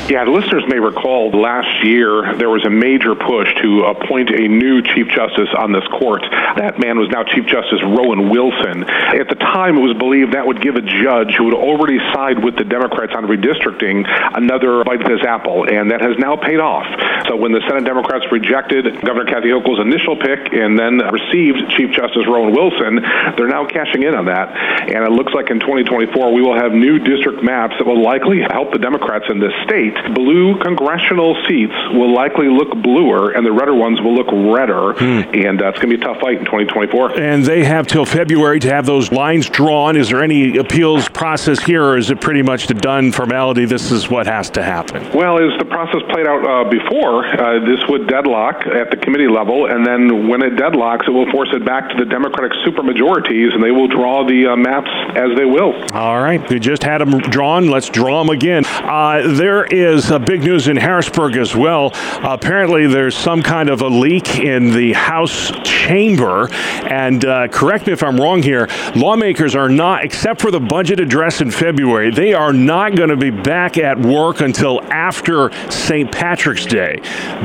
Yeah, 0.10 0.26
the 0.26 0.34
listeners 0.34 0.66
may 0.66 0.80
recall 0.80 1.30
last 1.30 1.86
year 1.86 2.34
there 2.34 2.50
was 2.50 2.66
a 2.66 2.70
major 2.74 3.14
push 3.14 3.54
to 3.62 3.94
appoint 3.94 4.34
a 4.34 4.48
new 4.50 4.82
Chief 4.82 5.06
Justice 5.06 5.54
on 5.54 5.70
this 5.70 5.86
court. 5.86 6.26
That 6.58 6.82
man 6.82 6.98
was 6.98 7.14
now 7.14 7.22
Chief 7.22 7.46
Justice 7.46 7.78
Rowan 7.86 8.34
Wilson. 8.34 8.90
At 8.90 9.30
the 9.30 9.38
time, 9.38 9.78
it 9.78 9.86
was 9.86 9.94
believed 9.94 10.34
that 10.34 10.50
would 10.50 10.66
give 10.66 10.82
a 10.82 10.82
judge 10.82 11.38
who 11.38 11.46
would 11.46 11.54
already 11.54 12.02
side 12.10 12.42
with 12.42 12.58
the 12.58 12.66
Democrats 12.66 13.14
on 13.14 13.30
redistricting 13.30 14.02
another 14.10 14.82
bite 14.82 15.06
of 15.06 15.14
this 15.14 15.22
apple, 15.22 15.70
and 15.70 15.94
that 15.94 16.02
has 16.02 16.18
now 16.18 16.34
paid 16.34 16.58
off. 16.58 16.90
So 17.30 17.38
when 17.38 17.54
the 17.54 17.62
Senate 17.70 17.86
Democrats 17.86 18.26
rejected 18.34 18.90
Governor 19.06 19.30
Kathy 19.30 19.54
Hochul's 19.54 19.78
initial 19.78 20.18
pick 20.18 20.50
and 20.58 20.74
then 20.74 21.06
received 21.14 21.70
Chief 21.78 21.94
Justice 21.94 22.26
Rowan 22.26 22.58
Wilson, 22.58 22.98
they're 23.38 23.46
now 23.46 23.70
cashing 23.70 24.02
in 24.02 24.18
on 24.18 24.26
that. 24.26 24.58
And 24.90 25.06
it 25.06 25.14
looks 25.14 25.38
like 25.38 25.54
in 25.54 25.62
2024 25.62 26.34
we 26.34 26.42
will 26.42 26.58
have 26.58 26.74
new 26.74 26.98
district 26.98 27.46
maps 27.46 27.78
that 27.78 27.86
will 27.86 28.02
likely 28.02 28.42
help 28.42 28.74
the 28.74 28.82
Democrats 28.82 29.30
in 29.30 29.38
this 29.38 29.54
state 29.70 29.99
blue 30.14 30.60
congressional 30.60 31.36
seats 31.48 31.74
will 31.94 32.14
likely 32.14 32.48
look 32.48 32.72
bluer 32.82 33.32
and 33.32 33.46
the 33.46 33.52
redder 33.52 33.76
ones 33.76 34.02
will 34.02 34.16
look 34.16 34.28
redder. 34.32 34.94
Hmm. 34.94 35.36
And 35.36 35.62
uh, 35.62 35.70
it's 35.70 35.80
going 35.80 35.90
to 35.90 35.98
be 35.98 36.02
a 36.02 36.06
tough 36.06 36.20
fight 36.20 36.38
in 36.40 36.46
2024. 36.46 37.20
And 37.20 37.46
they 37.46 37.64
have 37.64 37.88
till 37.88 38.06
February 38.06 38.60
to 38.62 38.70
have 38.70 38.86
those 38.86 39.12
lines 39.12 39.50
drawn. 39.50 39.96
Is 39.96 40.10
there 40.10 40.24
any 40.24 40.58
appeals 40.58 41.10
process 41.10 41.60
here, 41.64 41.84
or 41.84 41.98
is 41.98 42.12
it 42.12 42.22
pretty 42.22 42.42
much 42.42 42.68
the 42.68 42.74
done 42.74 43.12
formality? 43.12 43.66
This 43.66 43.92
is 43.92 44.10
what 44.10 44.28
has 44.28 44.50
to 44.52 44.64
happen. 44.64 45.12
Well, 45.12 45.38
as 45.38 45.58
the 45.60 45.66
process 45.66 46.02
played 46.10 46.28
out 46.28 46.44
uh, 46.46 46.70
before, 46.70 47.26
uh, 47.26 47.60
this 47.66 47.80
would 47.88 48.08
deadlock 48.08 48.66
at 48.68 48.92
the 48.92 48.98
committee 48.98 49.28
level, 49.28 49.66
and 49.66 49.86
then 49.86 50.28
when 50.28 50.42
it 50.42 50.56
deadlocks, 50.56 51.08
it 51.08 51.12
will 51.12 51.30
force 51.32 51.50
it 51.54 51.66
back 51.66 51.90
to 51.90 51.96
the 51.96 52.06
Democratic 52.06 52.54
supermajorities, 52.66 53.54
and 53.54 53.64
they 53.64 53.72
will 53.72 53.88
draw 53.88 54.26
the 54.26 54.48
uh, 54.48 54.56
maps 54.56 54.92
as 55.16 55.36
they 55.38 55.46
will. 55.46 55.74
All 55.94 56.22
right. 56.22 56.48
We 56.50 56.60
just 56.60 56.84
had 56.84 57.00
them 57.00 57.20
drawn. 57.20 57.70
Let's 57.70 57.90
draw 57.90 58.24
them 58.24 58.30
again. 58.30 58.64
Uh, 58.66 59.34
there 59.36 59.66
is 59.66 59.89
is 59.90 60.12
uh, 60.12 60.20
big 60.20 60.42
news 60.42 60.68
in 60.68 60.78
Harrisburg 60.78 61.36
as 61.36 61.56
well. 61.56 61.92
Apparently, 62.24 62.88
there's 62.88 63.16
some 63.16 63.42
kind 63.42 63.70
of 63.70 63.82
a 63.82 63.88
leak 63.88 64.40
in 64.40 64.72
the 64.72 64.94
House 64.94 65.52
chamber. 65.64 66.50
And 66.84 67.26
uh, 67.26 67.48
correct 67.48 67.88
me 67.88 67.94
if 67.94 68.04
I'm 68.04 68.18
wrong 68.18 68.44
here, 68.44 68.68
lawmakers 68.96 69.56
are 69.56 69.70
not, 69.70 70.04
except 70.04 70.42
for 70.42 70.52
the 70.52 70.60
budget 70.60 71.00
address 71.00 71.42
in 71.42 71.52
February, 71.52 72.12
they 72.12 72.34
are 72.34 72.54
not 72.54 72.96
going 72.96 73.10
to 73.10 73.18
be 73.18 73.32
back 73.32 73.78
at 73.78 74.00
work 74.00 74.42
until 74.42 74.82
after 74.92 75.52
St. 75.72 76.12
Patrick's 76.12 76.66
Day. 76.66 77.00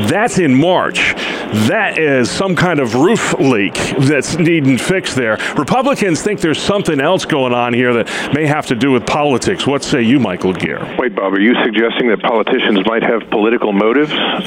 That's 0.09 0.39
in 0.39 0.55
March. 0.55 1.15
That 1.69 1.99
is 1.99 2.31
some 2.31 2.55
kind 2.55 2.81
of 2.81 2.95
roof 2.95 3.35
leak 3.39 3.75
that's 3.99 4.37
needing 4.37 4.77
fixed 4.77 5.17
there. 5.17 5.39
Republicans 5.57 6.23
think 6.23 6.41
there's 6.41 6.61
something 6.61 7.01
else 7.01 7.25
going 7.25 7.55
on 7.55 7.73
here 7.73 7.93
that 7.95 8.35
may 8.35 8.47
have 8.47 8.67
to 8.67 8.75
do 8.75 8.91
with 8.91 9.07
politics. 9.07 9.67
What 9.67 9.83
say 9.83 10.03
you, 10.03 10.21
Michael 10.21 10.53
Geer? 10.53 10.97
Wait, 10.99 11.15
Bob, 11.15 11.33
are 11.33 11.41
you 11.41 11.55
suggesting 11.65 12.09
that 12.09 12.21
politicians 12.35 12.83
might 12.85 13.05
have 13.07 13.31
political 13.31 13.73
motives? 13.73 14.11
oh 14.15 14.43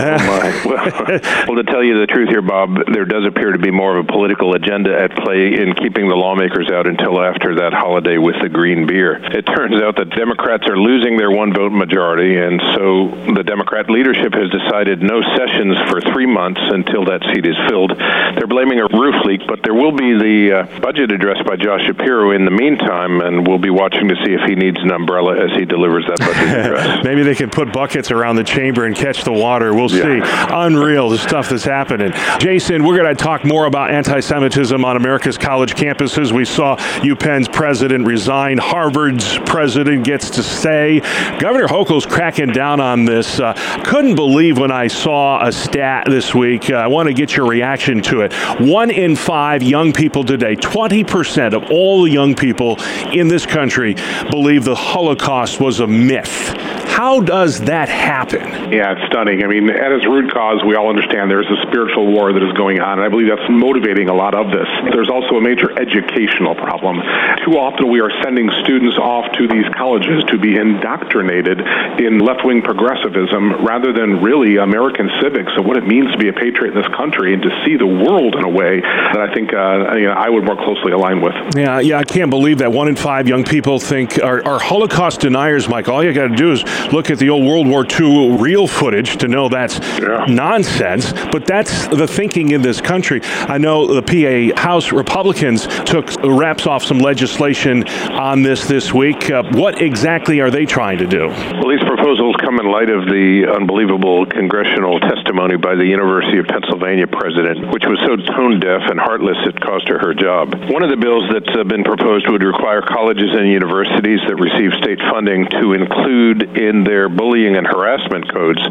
well, 0.67 1.19
well, 1.47 1.55
to 1.55 1.63
tell 1.63 1.81
you 1.81 2.03
the 2.03 2.07
truth 2.07 2.27
here, 2.27 2.41
Bob, 2.41 2.75
there 2.91 3.05
does 3.05 3.25
appear 3.25 3.53
to 3.53 3.59
be 3.59 3.71
more 3.71 3.95
of 3.95 4.03
a 4.03 4.07
political 4.11 4.53
agenda 4.55 4.91
at 4.91 5.15
play 5.23 5.55
in 5.55 5.71
keeping 5.79 6.09
the 6.09 6.15
lawmakers 6.15 6.67
out 6.69 6.85
until 6.85 7.21
after 7.23 7.55
that 7.63 7.71
holiday 7.71 8.17
with 8.17 8.35
the 8.43 8.49
green 8.49 8.85
beer. 8.87 9.15
It 9.31 9.47
turns 9.47 9.79
out 9.79 9.95
that 9.95 10.09
Democrats 10.11 10.67
are 10.67 10.75
losing 10.75 11.15
their 11.15 11.31
one 11.31 11.53
vote 11.53 11.71
majority, 11.71 12.35
and 12.35 12.59
so 12.75 13.07
the 13.31 13.43
Democrat 13.47 13.89
leadership 13.89 14.35
has 14.35 14.51
decided 14.51 14.99
no 14.99 15.23
sessions 15.39 15.79
for 15.87 16.03
three 16.11 16.27
months 16.27 16.59
until 16.59 17.05
that 17.05 17.23
seat 17.31 17.47
is 17.47 17.55
filled. 17.71 17.95
They're 17.95 18.51
blaming 18.51 18.83
a 18.83 18.91
roof 18.91 19.15
leak, 19.23 19.47
but 19.47 19.63
there 19.63 19.73
will 19.73 19.95
be 19.95 20.11
the 20.11 20.37
uh, 20.51 20.79
budget 20.83 21.11
address 21.11 21.39
by 21.47 21.55
Josh 21.55 21.87
Shapiro 21.87 22.35
in 22.35 22.43
the 22.43 22.51
meantime, 22.51 23.21
and 23.21 23.47
we'll 23.47 23.63
be 23.63 23.71
watching 23.71 24.11
to 24.11 24.15
see 24.27 24.35
if 24.35 24.43
he 24.43 24.55
needs 24.55 24.77
an 24.83 24.91
umbrella 24.91 25.39
as 25.39 25.55
he 25.55 25.63
delivers 25.63 26.03
that 26.11 26.19
budget 26.19 26.51
address. 26.67 27.03
Maybe 27.03 27.23
they 27.23 27.35
can 27.35 27.49
put 27.49 27.71
buckets 27.77 28.09
around 28.09 28.37
the 28.37 28.43
chamber 28.43 28.87
and 28.87 28.95
catch 28.95 29.23
the 29.23 29.31
water. 29.31 29.71
We'll 29.71 29.91
yeah. 29.91 30.01
see. 30.01 30.47
Unreal, 30.51 31.09
the 31.09 31.19
stuff 31.19 31.49
that's 31.49 31.63
happening. 31.63 32.11
Jason, 32.39 32.83
we're 32.83 32.97
going 32.97 33.15
to 33.15 33.23
talk 33.23 33.45
more 33.45 33.67
about 33.67 33.91
anti 33.91 34.19
Semitism 34.19 34.83
on 34.83 34.97
America's 34.97 35.37
college 35.37 35.75
campuses. 35.75 36.31
We 36.31 36.43
saw 36.43 36.75
UPenn's 37.03 37.47
president 37.47 38.07
resign, 38.07 38.57
Harvard's 38.57 39.37
president 39.45 40.05
gets 40.05 40.31
to 40.31 40.41
stay. 40.41 41.01
Governor 41.37 41.67
Hochul's 41.67 42.07
cracking 42.07 42.51
down 42.51 42.79
on 42.79 43.05
this. 43.05 43.39
Uh, 43.39 43.53
couldn't 43.85 44.15
believe 44.15 44.57
when 44.57 44.71
I 44.71 44.87
saw 44.87 45.45
a 45.45 45.51
stat 45.51 46.07
this 46.09 46.33
week. 46.33 46.71
Uh, 46.71 46.77
I 46.77 46.87
want 46.87 47.09
to 47.09 47.13
get 47.13 47.35
your 47.35 47.45
reaction 47.45 48.01
to 48.03 48.21
it. 48.21 48.33
One 48.59 48.89
in 48.89 49.15
five 49.15 49.61
young 49.61 49.93
people 49.93 50.23
today, 50.23 50.55
20% 50.55 51.53
of 51.53 51.69
all 51.69 52.01
the 52.01 52.09
young 52.09 52.33
people 52.33 52.81
in 53.13 53.27
this 53.27 53.45
country 53.45 53.95
believe 54.31 54.63
the 54.63 54.73
Holocaust 54.73 55.59
was 55.59 55.79
a 55.79 55.85
myth. 55.85 56.55
How 56.97 57.19
does 57.19 57.56
that 57.61 57.89
happen? 57.89 58.71
Yeah, 58.71 58.93
it's 58.93 59.05
stunning. 59.07 59.43
I 59.43 59.47
mean, 59.47 59.69
at 59.69 59.91
its 59.91 60.05
root 60.05 60.31
cause, 60.33 60.63
we 60.63 60.75
all 60.75 60.89
understand 60.89 61.29
there's 61.29 61.49
a 61.49 61.61
spiritual 61.67 62.07
war 62.11 62.33
that 62.33 62.43
is 62.43 62.53
going 62.53 62.79
on, 62.79 62.99
and 62.99 63.05
I 63.05 63.09
believe 63.09 63.29
that's 63.29 63.49
motivating 63.49 64.09
a 64.09 64.13
lot 64.13 64.35
of 64.35 64.51
this. 64.51 64.67
There's 64.91 65.09
also 65.09 65.35
a 65.35 65.41
major 65.41 65.71
educational 65.77 66.55
problem. 66.55 67.01
Too 67.45 67.57
often, 67.57 67.89
we 67.89 68.01
are 68.01 68.11
sending 68.23 68.49
students 68.63 68.97
off 68.97 69.31
to 69.37 69.47
these 69.47 69.65
colleges 69.75 70.23
to 70.29 70.37
be 70.37 70.57
indoctrinated 70.57 71.61
in 71.99 72.19
left 72.19 72.45
wing 72.45 72.61
progressivism 72.61 73.65
rather 73.65 73.93
than 73.93 74.21
really 74.21 74.57
American 74.57 75.09
civics 75.21 75.51
and 75.55 75.65
what 75.65 75.77
it 75.77 75.85
means 75.87 76.11
to 76.11 76.17
be 76.17 76.29
a 76.29 76.33
patriot 76.33 76.75
in 76.75 76.81
this 76.81 76.91
country 76.95 77.33
and 77.33 77.43
to 77.43 77.49
see 77.65 77.77
the 77.77 77.87
world 77.87 78.35
in 78.35 78.43
a 78.43 78.49
way 78.49 78.81
that 78.81 79.19
I 79.19 79.33
think 79.33 79.53
uh, 79.53 79.95
you 79.95 80.05
know, 80.05 80.13
I 80.13 80.29
would 80.29 80.43
more 80.43 80.55
closely 80.55 80.91
align 80.91 81.21
with. 81.21 81.35
Yeah, 81.55 81.79
yeah, 81.79 81.97
I 81.99 82.03
can't 82.03 82.29
believe 82.29 82.59
that 82.59 82.71
one 82.71 82.87
in 82.87 82.95
five 82.95 83.27
young 83.27 83.43
people 83.43 83.79
think 83.79 84.21
are, 84.23 84.45
are 84.45 84.59
Holocaust 84.59 85.21
deniers, 85.21 85.67
Mike. 85.69 85.87
All 85.87 86.03
you 86.03 86.13
got 86.13 86.27
to 86.27 86.35
do 86.35 86.51
is 86.51 86.63
look 86.91 87.09
at 87.09 87.19
the 87.19 87.29
old 87.29 87.45
World 87.47 87.67
War 87.67 87.85
II 87.85 88.37
real 88.37 88.67
footage 88.67 89.17
to 89.17 89.27
know 89.27 89.49
that's 89.49 89.79
yeah. 89.99 90.25
nonsense. 90.27 91.13
But 91.31 91.45
that's 91.45 91.87
the 91.87 92.07
thinking 92.07 92.51
in 92.51 92.61
this 92.61 92.81
country. 92.81 93.21
I 93.23 93.57
know 93.57 93.87
the 93.87 94.01
PA 94.01 94.59
House 94.59 94.91
Republicans 94.91 95.67
took 95.85 96.09
wraps 96.23 96.67
off 96.67 96.83
some 96.83 96.99
legislation 96.99 97.87
on 97.87 98.41
this 98.41 98.67
this 98.67 98.93
week. 98.93 99.29
Uh, 99.29 99.43
what 99.53 99.81
exactly 99.81 100.41
are 100.41 100.51
they 100.51 100.65
trying 100.65 100.97
to 100.97 101.07
do? 101.07 101.27
Well, 101.27 101.69
these 101.69 101.83
proposals 101.85 102.35
come 102.41 102.59
in 102.59 102.71
light 102.71 102.89
of 102.89 103.05
the 103.05 103.47
unbelievable 103.55 104.25
congressional 104.25 104.99
testimony 104.99 105.57
by 105.57 105.75
the 105.75 105.85
University 105.85 106.39
of 106.39 106.47
Pennsylvania 106.47 107.07
president, 107.07 107.71
which 107.71 107.85
was 107.85 107.99
so 108.05 108.15
tone 108.33 108.59
deaf 108.59 108.81
and 108.89 108.99
heartless 108.99 109.37
it 109.45 109.59
cost 109.61 109.87
her 109.87 109.99
her 109.99 110.13
job. 110.13 110.53
One 110.69 110.83
of 110.83 110.89
the 110.89 110.97
bills 110.97 111.23
that's 111.31 111.49
uh, 111.57 111.63
been 111.63 111.83
proposed 111.83 112.29
would 112.29 112.43
require 112.43 112.81
colleges 112.81 113.29
and 113.31 113.47
universities 113.49 114.19
that 114.27 114.35
receive 114.35 114.71
state 114.81 114.99
funding 115.11 115.45
to 115.61 115.73
include 115.73 116.57
in 116.57 116.83
their 116.83 117.09
bullying 117.09 117.36
and 117.45 117.67
harassment 117.67 118.31
codes 118.33 118.61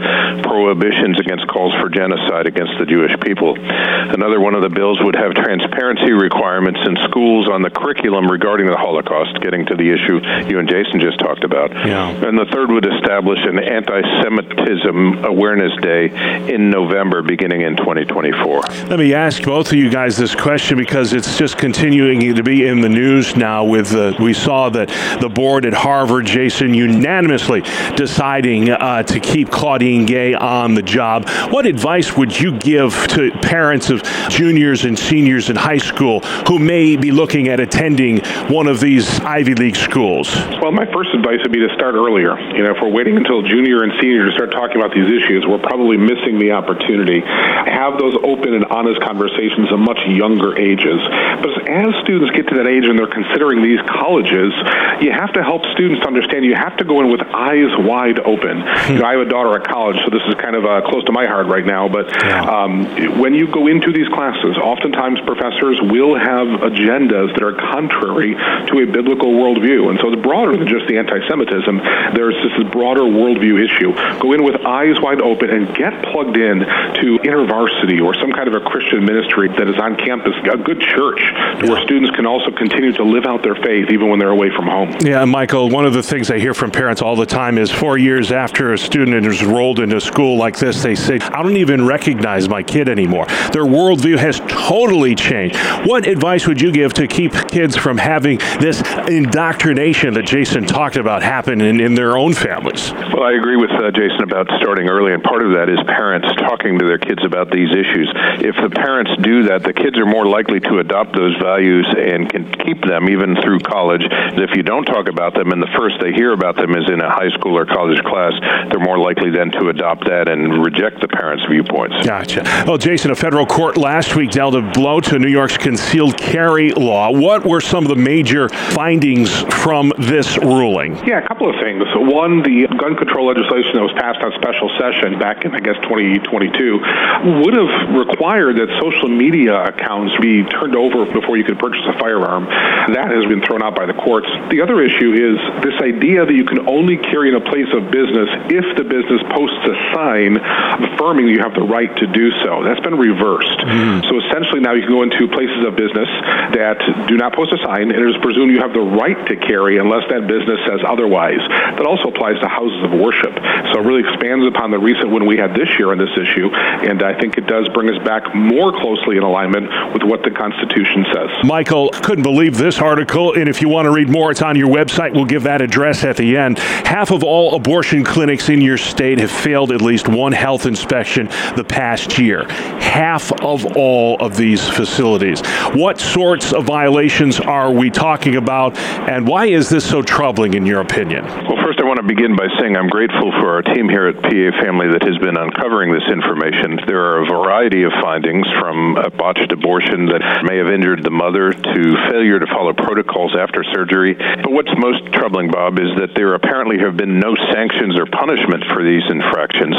prohibitions 0.43 1.21
against 1.21 1.47
calls 1.47 1.75
for 1.81 1.89
genocide 1.89 2.47
against 2.47 2.73
the 2.79 2.87
Jewish 2.87 3.15
people. 3.21 3.55
Another 3.55 4.41
one 4.41 4.55
of 4.55 4.63
the 4.63 4.69
bills 4.69 4.99
would 5.03 5.15
have 5.15 5.35
transparency 5.35 6.13
requirements 6.13 6.81
in 6.87 6.97
schools 7.09 7.49
on 7.49 7.63
the 7.63 7.71
curriculum 7.71 8.27
regarding 8.27 8.67
the 8.67 8.77
Holocaust, 8.77 9.39
getting 9.41 9.67
to 9.67 9.77
the 9.77 9.91
issue 9.91 10.19
you 10.49 10.59
and 10.59 10.69
Jason 10.69 11.01
just 11.01 11.19
talked 11.19 11.45
about. 11.45 11.71
Yeah. 11.73 12.09
And 12.09 12.39
the 12.39 12.47
third 12.53 12.71
would 12.71 12.87
establish 12.87 13.39
an 13.45 13.59
anti 13.59 14.01
Semitism 14.23 15.25
Awareness 15.25 15.73
Day 15.83 16.09
in 16.53 16.71
November 16.71 17.23
beginning 17.23 17.63
in 17.63 17.77
2024. 17.77 18.61
Let 18.89 18.99
me 18.99 19.15
ask 19.15 19.43
both 19.43 19.69
of 19.69 19.75
you 19.75 19.91
guys 19.91 20.17
this 20.17 20.35
question 20.35 20.79
because 20.79 21.13
it's 21.13 21.39
just 21.39 21.59
continuing 21.59 22.35
to 22.35 22.43
be 22.43 22.67
in 22.67 22.81
the 22.81 22.89
news 22.89 23.37
now. 23.37 23.65
With 23.65 23.95
uh, 23.95 24.15
we 24.19 24.33
saw 24.33 24.71
that 24.71 24.89
the 25.21 25.29
board 25.29 25.67
at 25.67 25.75
Harvard, 25.75 26.27
Jason, 26.27 26.75
unanimously 26.75 27.63
deciding 27.97 28.56
uh, 28.65 29.03
to 29.03 29.21
keep 29.21 29.51
Claudine 29.51 30.07
Gay 30.07 30.35
on 30.35 30.75
the 30.75 30.83
job. 30.83 31.29
What 31.51 31.67
advice 31.67 32.17
would 32.17 32.39
you 32.39 32.59
give 32.59 32.93
to 33.09 33.31
parents 33.43 33.91
of 33.91 34.03
juniors 34.29 34.85
and 34.85 34.99
seniors 34.99 35.51
in 35.51 35.57
high 35.57 35.79
school 35.79 36.21
who 36.49 36.59
may 36.59 36.97
be 36.97 37.11
looking 37.11 37.49
at 37.49 37.61
attending 37.61 38.21
one 38.49 38.67
of 38.67 38.81
these 38.81 39.21
Ivy 39.21 39.55
League 39.55 39.77
schools? 39.77 40.35
Well, 40.63 40.73
my 40.73 40.87
first 40.93 41.11
advice 41.15 41.41
would 41.43 41.53
be 41.53 41.61
to 41.61 41.73
start 41.75 41.95
earlier. 41.95 42.39
You 42.57 42.63
know, 42.63 42.73
if 42.75 42.79
we're 42.81 42.93
waiting 42.93 43.17
until 43.17 43.43
junior 43.43 43.83
and 43.83 43.93
senior 44.01 44.27
to 44.27 44.33
start 44.33 44.53
talking 44.53 44.77
about 44.77 44.95
these 44.95 45.11
issues, 45.11 45.45
we're 45.47 45.59
probably 45.59 45.97
missing 45.97 46.39
the 46.39 46.53
opportunity. 46.53 47.21
Have 47.21 47.99
those 47.99 48.15
open 48.23 48.55
and 48.55 48.65
honest 48.67 49.01
conversations 49.03 49.69
at 49.73 49.79
much 49.79 49.99
younger 50.07 50.57
ages. 50.57 51.01
But 51.43 51.69
as 51.69 51.91
students 52.03 52.31
get 52.31 52.49
to 52.49 52.55
that 52.57 52.67
age 52.67 52.87
and 52.87 52.99
they're 52.99 53.11
considering 53.11 53.63
these 53.63 53.81
colleges, 53.91 54.55
you 55.03 55.11
have 55.13 55.33
to 55.35 55.43
help 55.43 55.67
students 55.75 56.07
understand 56.07 56.45
you 56.45 56.55
have 56.55 56.77
to 56.79 56.85
go 56.85 57.01
in 57.03 57.11
with 57.11 57.21
eyes 57.35 57.75
wide 57.83 58.21
open. 58.21 58.46
You 58.89 58.99
know, 58.99 59.07
I 59.07 59.19
have 59.19 59.27
a 59.27 59.31
daughter 59.31 59.55
at 59.59 59.67
college, 59.67 59.97
so 60.05 60.11
this 60.11 60.23
is 60.29 60.35
kind 60.39 60.55
of 60.55 60.65
uh, 60.65 60.83
close 60.87 61.05
to 61.05 61.13
my 61.13 61.27
heart 61.27 61.47
right 61.47 61.65
now. 61.65 61.89
But 61.89 62.11
um, 62.33 62.87
when 63.19 63.35
you 63.35 63.51
go 63.51 63.67
into 63.67 63.93
these 63.93 64.09
classes, 64.09 64.57
oftentimes 64.57 65.21
professors 65.27 65.81
will 65.83 66.15
have 66.15 66.47
agendas 66.63 67.35
that 67.35 67.43
are 67.43 67.55
contrary 67.55 68.35
to 68.35 68.79
a 68.83 68.87
biblical 68.87 69.35
worldview, 69.35 69.91
and 69.91 69.99
so 70.01 70.13
it's 70.13 70.23
broader 70.23 70.57
than 70.57 70.69
just 70.69 70.87
the 70.87 70.99
anti-Semitism. 70.99 71.79
There's 72.15 72.37
this 72.43 72.57
broader 72.71 73.03
worldview 73.03 73.59
issue. 73.63 73.93
Go 74.21 74.33
in 74.33 74.45
with 74.45 74.57
eyes 74.65 75.01
wide 75.01 75.21
open 75.21 75.51
and 75.51 75.75
get 75.75 76.03
plugged 76.13 76.37
in 76.37 76.61
to 76.61 77.19
InterVarsity 77.25 78.03
or 78.03 78.15
some 78.15 78.33
kind 78.33 78.49
of 78.49 78.55
a 78.55 78.61
Christian 78.61 79.05
ministry 79.05 79.49
that 79.49 79.69
is 79.69 79.77
on 79.79 79.97
campus, 79.97 80.35
a 80.53 80.57
good 80.57 80.81
church 80.81 81.21
where 81.63 81.83
students 81.83 82.15
can 82.15 82.27
also 82.27 82.51
continue 82.51 82.93
to 82.93 83.05
live 83.05 83.25
out 83.25 83.43
their 83.43 83.55
faith 83.57 83.91
even 83.91 84.09
when 84.09 84.19
they're 84.19 84.31
away 84.31 84.51
from 84.55 84.67
home. 84.67 84.93
Yeah, 85.01 85.25
Michael, 85.25 85.71
one 85.71 85.87
of 85.87 85.93
the 85.93 86.03
things 86.03 86.31
I 86.31 86.39
hear 86.39 86.55
from 86.55 86.71
parents 86.71 87.03
all 87.03 87.17
the 87.17 87.27
time 87.27 87.59
is 87.59 87.71
four 87.71 87.99
years 87.99 88.33
after 88.37 88.73
a 88.73 88.79
student 88.79 89.27
is 89.27 89.43
enrolled 89.43 89.81
in 89.81 89.93
a 89.93 90.01
school 90.01 90.37
like 90.37 90.59
this, 90.59 90.83
they 90.83 90.95
say, 90.95 91.19
I 91.19 91.43
don't 91.43 91.57
even 91.57 91.87
recognize 91.87 92.49
my 92.49 92.63
kid 92.63 92.89
anymore. 92.89 93.27
Their 93.53 93.65
worldview 93.65 94.19
has 94.19 94.41
totally 94.49 95.15
changed. 95.15 95.57
What 95.87 96.07
advice 96.07 96.47
would 96.47 96.61
you 96.61 96.73
give 96.73 96.95
to 96.95 97.07
keep 97.07 97.33
kids 97.49 97.77
from 97.77 97.99
having 97.99 98.39
this 98.61 98.83
indoctrination 99.09 100.15
that 100.15 100.27
Jason 100.27 100.65
talked 100.65 100.97
about 100.97 101.23
happen 101.23 101.61
in, 101.61 101.81
in 101.81 101.95
their 101.95 102.17
own 102.17 102.35
families? 102.35 102.93
Well, 102.93 103.25
I 103.25 103.33
agree 103.33 103.57
with 103.57 103.71
uh, 103.71 103.91
Jason 103.91 104.23
about 104.23 104.47
starting 104.61 104.89
early, 104.89 105.13
and 105.13 105.23
part 105.23 105.43
of 105.45 105.53
that 105.53 105.69
is 105.69 105.79
parents 105.87 106.29
talking 106.39 106.79
to 106.79 106.85
their 106.85 106.99
kids 106.99 107.25
about 107.25 107.51
these 107.51 107.71
issues. 107.71 108.13
If 108.43 108.57
the 108.57 108.71
parents 108.71 109.11
do 109.23 109.45
that, 109.45 109.63
the 109.63 109.73
kids 109.73 109.99
are 109.99 110.07
more 110.07 110.27
likely 110.27 110.61
to 110.61 110.79
adopt 110.79 111.15
those 111.15 111.37
values 111.41 111.87
and 111.97 112.29
can 112.29 112.51
keep 112.65 112.83
them 112.85 113.09
even 113.09 113.37
through 113.43 113.61
college. 113.61 114.03
If 114.11 114.57
you 114.57 114.63
don't 114.63 114.85
talk 114.85 115.09
about 115.09 115.35
them 115.35 115.53
and 115.53 115.63
the 115.63 115.73
first 115.77 115.97
they 116.01 116.13
hear 116.13 116.33
about 116.33 116.57
them 116.57 116.75
is 116.77 116.89
in 116.91 117.01
a 117.01 117.11
high 117.11 117.31
school 117.31 117.57
or 117.57 117.67
college 117.67 118.03
class, 118.05 118.26
they're 118.71 118.81
more 118.81 118.99
likely 118.99 119.31
then 119.31 119.51
to 119.53 119.69
adopt 119.69 120.07
that 120.07 120.29
and 120.29 120.65
reject 120.65 121.01
the 121.01 121.09
parents' 121.09 121.45
viewpoints. 121.49 121.97
Gotcha. 122.05 122.43
Well, 122.67 122.79
Jason, 122.79 123.11
a 123.11 123.15
federal 123.15 123.47
court 123.47 123.77
last 123.77 124.17
week 124.17 124.31
dealt 124.31 124.55
a 124.55 124.63
blow 124.63 125.01
to 125.01 125.19
New 125.19 125.29
York's 125.29 125.57
concealed 125.57 126.17
carry 126.17 126.73
law. 126.73 127.11
What 127.11 127.45
were 127.45 127.61
some 127.61 127.85
of 127.85 127.91
the 127.91 127.97
major 127.97 128.49
findings 128.49 129.31
from 129.63 129.93
this 129.99 130.39
ruling? 130.39 130.97
Yeah, 131.07 131.19
a 131.19 131.29
couple 131.29 131.49
of 131.49 131.57
things. 131.61 131.85
One, 131.95 132.43
the 132.43 132.67
gun 132.79 132.97
control 132.97 133.27
legislation 133.27 133.75
that 133.75 133.83
was 133.83 133.93
passed 133.93 134.21
on 134.23 134.33
special 134.41 134.71
session 134.79 135.19
back 135.19 135.45
in, 135.45 135.55
I 135.55 135.61
guess, 135.61 135.77
2022 135.83 137.43
would 137.45 137.55
have 137.55 137.95
required 137.95 138.57
that 138.57 138.69
social 138.81 139.09
media 139.09 139.65
accounts 139.65 140.17
be 140.17 140.45
turned 140.45 140.77
over 140.77 141.05
before 141.13 141.37
you 141.37 141.45
could 141.45 141.59
purchase 141.59 141.85
a 141.87 141.99
firearm. 141.99 142.47
That 142.47 143.11
has 143.11 143.27
been 143.27 143.43
thrown 143.43 143.63
out 143.63 143.77
by 143.77 143.87
the 143.87 143.95
courts. 143.95 144.29
The 144.51 144.63
other 144.63 144.81
issue 144.81 145.13
is 145.13 145.37
this 145.63 145.77
idea 145.83 146.25
that 146.25 146.33
you 146.33 146.45
can 146.45 146.69
only 146.69 146.97
carry 146.97 147.29
in 147.29 147.37
a 147.37 147.45
place 147.45 147.69
of 147.77 147.91
business 147.91 148.07
if 148.17 148.67
the 148.77 148.85
business 148.85 149.23
posts 149.31 149.61
a 149.67 149.77
sign 149.95 150.37
affirming 150.37 151.29
you 151.29 151.41
have 151.41 151.55
the 151.55 151.65
right 151.65 151.91
to 151.99 152.07
do 152.07 152.31
so. 152.43 152.65
That's 152.65 152.81
been 152.81 152.99
reversed. 152.99 153.61
Mm. 153.61 154.03
So 154.09 154.19
essentially 154.25 154.61
now 154.61 154.73
you 154.73 154.83
can 154.83 154.91
go 154.91 155.03
into 155.03 155.29
places 155.29 155.65
of 155.67 155.77
business 155.77 156.09
that 156.57 156.79
do 157.09 157.17
not 157.17 157.35
post 157.35 157.53
a 157.53 157.59
sign 157.65 157.91
and 157.91 157.99
it 157.99 158.09
is 158.09 158.17
presumed 158.23 158.53
you 158.53 158.61
have 158.61 158.73
the 158.73 158.81
right 158.81 159.19
to 159.29 159.37
carry 159.37 159.79
unless 159.79 160.09
that 160.11 160.27
business 160.27 160.61
says 160.67 160.81
otherwise. 160.87 161.41
That 161.77 161.87
also 161.87 162.09
applies 162.09 162.39
to 162.41 162.49
houses 162.49 162.83
of 162.85 162.93
worship. 162.97 163.35
So 163.73 163.81
it 163.81 163.85
really 163.85 164.05
expands 164.07 164.47
upon 164.47 164.71
the 164.71 164.79
recent 164.79 165.11
one 165.11 165.27
we 165.27 165.37
had 165.37 165.55
this 165.55 165.69
year 165.79 165.93
on 165.93 165.99
this 165.99 166.13
issue, 166.17 166.49
and 166.53 167.03
I 167.03 167.19
think 167.19 167.37
it 167.37 167.47
does 167.47 167.69
bring 167.71 167.89
us 167.91 168.03
back 168.05 168.35
more 168.35 168.73
closely 168.73 169.17
in 169.17 169.23
alignment 169.23 169.69
with 169.93 170.03
what 170.03 170.23
the 170.23 170.31
Constitution 170.31 171.05
says. 171.13 171.31
Michael, 171.45 171.91
couldn't 171.91 172.23
believe 172.23 172.57
this 172.57 172.81
article, 172.81 173.35
and 173.35 173.49
if 173.49 173.61
you 173.61 173.69
want 173.69 173.87
to 173.87 173.91
read 173.91 174.09
more, 174.09 174.31
it's 174.31 174.43
on 174.43 174.57
your 174.57 174.69
website. 174.69 175.13
We'll 175.13 175.25
give 175.25 175.45
that 175.45 175.61
address 175.61 176.05
at 176.05 176.17
the 176.17 176.37
end. 176.37 176.59
Half 176.59 177.11
of 177.11 177.23
all 177.23 177.55
abortion 177.55 177.96
clinics 178.05 178.49
in 178.49 178.61
your 178.61 178.79
state 178.79 179.19
have 179.19 179.31
failed 179.31 179.73
at 179.73 179.81
least 179.81 180.09
one 180.09 180.33
health 180.33 180.67
inspection 180.67 181.27
the 181.57 181.65
past 181.67 182.19
year. 182.19 182.45
Half 182.49 183.33
of 183.43 183.77
all 183.77 184.17
of 184.21 184.37
these 184.37 184.67
facilities. 184.69 185.41
What 185.75 186.01
sorts 186.01 186.53
of 186.53 186.65
violations 186.65 187.39
are 187.41 187.71
we 187.71 187.91
talking 187.91 188.37
about, 188.37 188.77
and 188.79 189.27
why 189.27 189.47
is 189.47 189.69
this 189.69 189.89
so 189.89 190.03
troubling 190.03 190.55
in 190.55 190.67
your 190.67 190.81
opinion? 190.81 191.25
Well, 191.25 191.63
first, 191.63 191.81
I 191.81 191.85
want 191.85 192.01
to 192.01 192.07
begin 192.07 192.35
by 192.35 192.49
saying 192.59 192.77
I'm 192.77 192.89
grateful 192.89 193.31
for 193.33 193.55
our 193.55 193.63
team 193.63 193.89
here 193.89 194.09
at 194.09 194.17
PA 194.23 194.51
Family 194.63 194.89
that 194.89 195.03
has 195.07 195.19
been 195.19 195.37
uncovering 195.37 195.93
this 195.93 196.07
information. 196.11 196.81
There 196.87 197.01
are 197.01 197.23
a 197.23 197.27
variety 197.27 197.85
of 197.85 197.93
findings 198.03 198.47
from 198.59 198.97
a 198.97 199.11
botched 199.11 199.53
abortion 199.53 200.07
that 200.07 200.43
may 200.43 200.59
have 200.59 200.69
injured 200.69 201.05
the 201.05 201.11
mother 201.11 201.53
to 201.53 201.83
failure 202.11 202.39
to 202.39 202.47
follow 202.47 202.73
protocols 202.73 203.37
after 203.39 203.63
surgery. 203.63 204.15
But 204.15 204.51
what's 204.51 204.73
most 204.79 205.13
troubling, 205.13 205.51
Bob, 205.51 205.79
is 205.79 205.95
that 205.99 206.15
there 206.15 206.35
apparently 206.35 206.79
have 206.79 206.97
been 206.97 207.21
no 207.21 207.35
sanctions 207.53 207.86
or 207.95 208.07
punishment 208.07 208.65
for 208.75 208.83
these 208.83 209.05
infractions, 209.09 209.77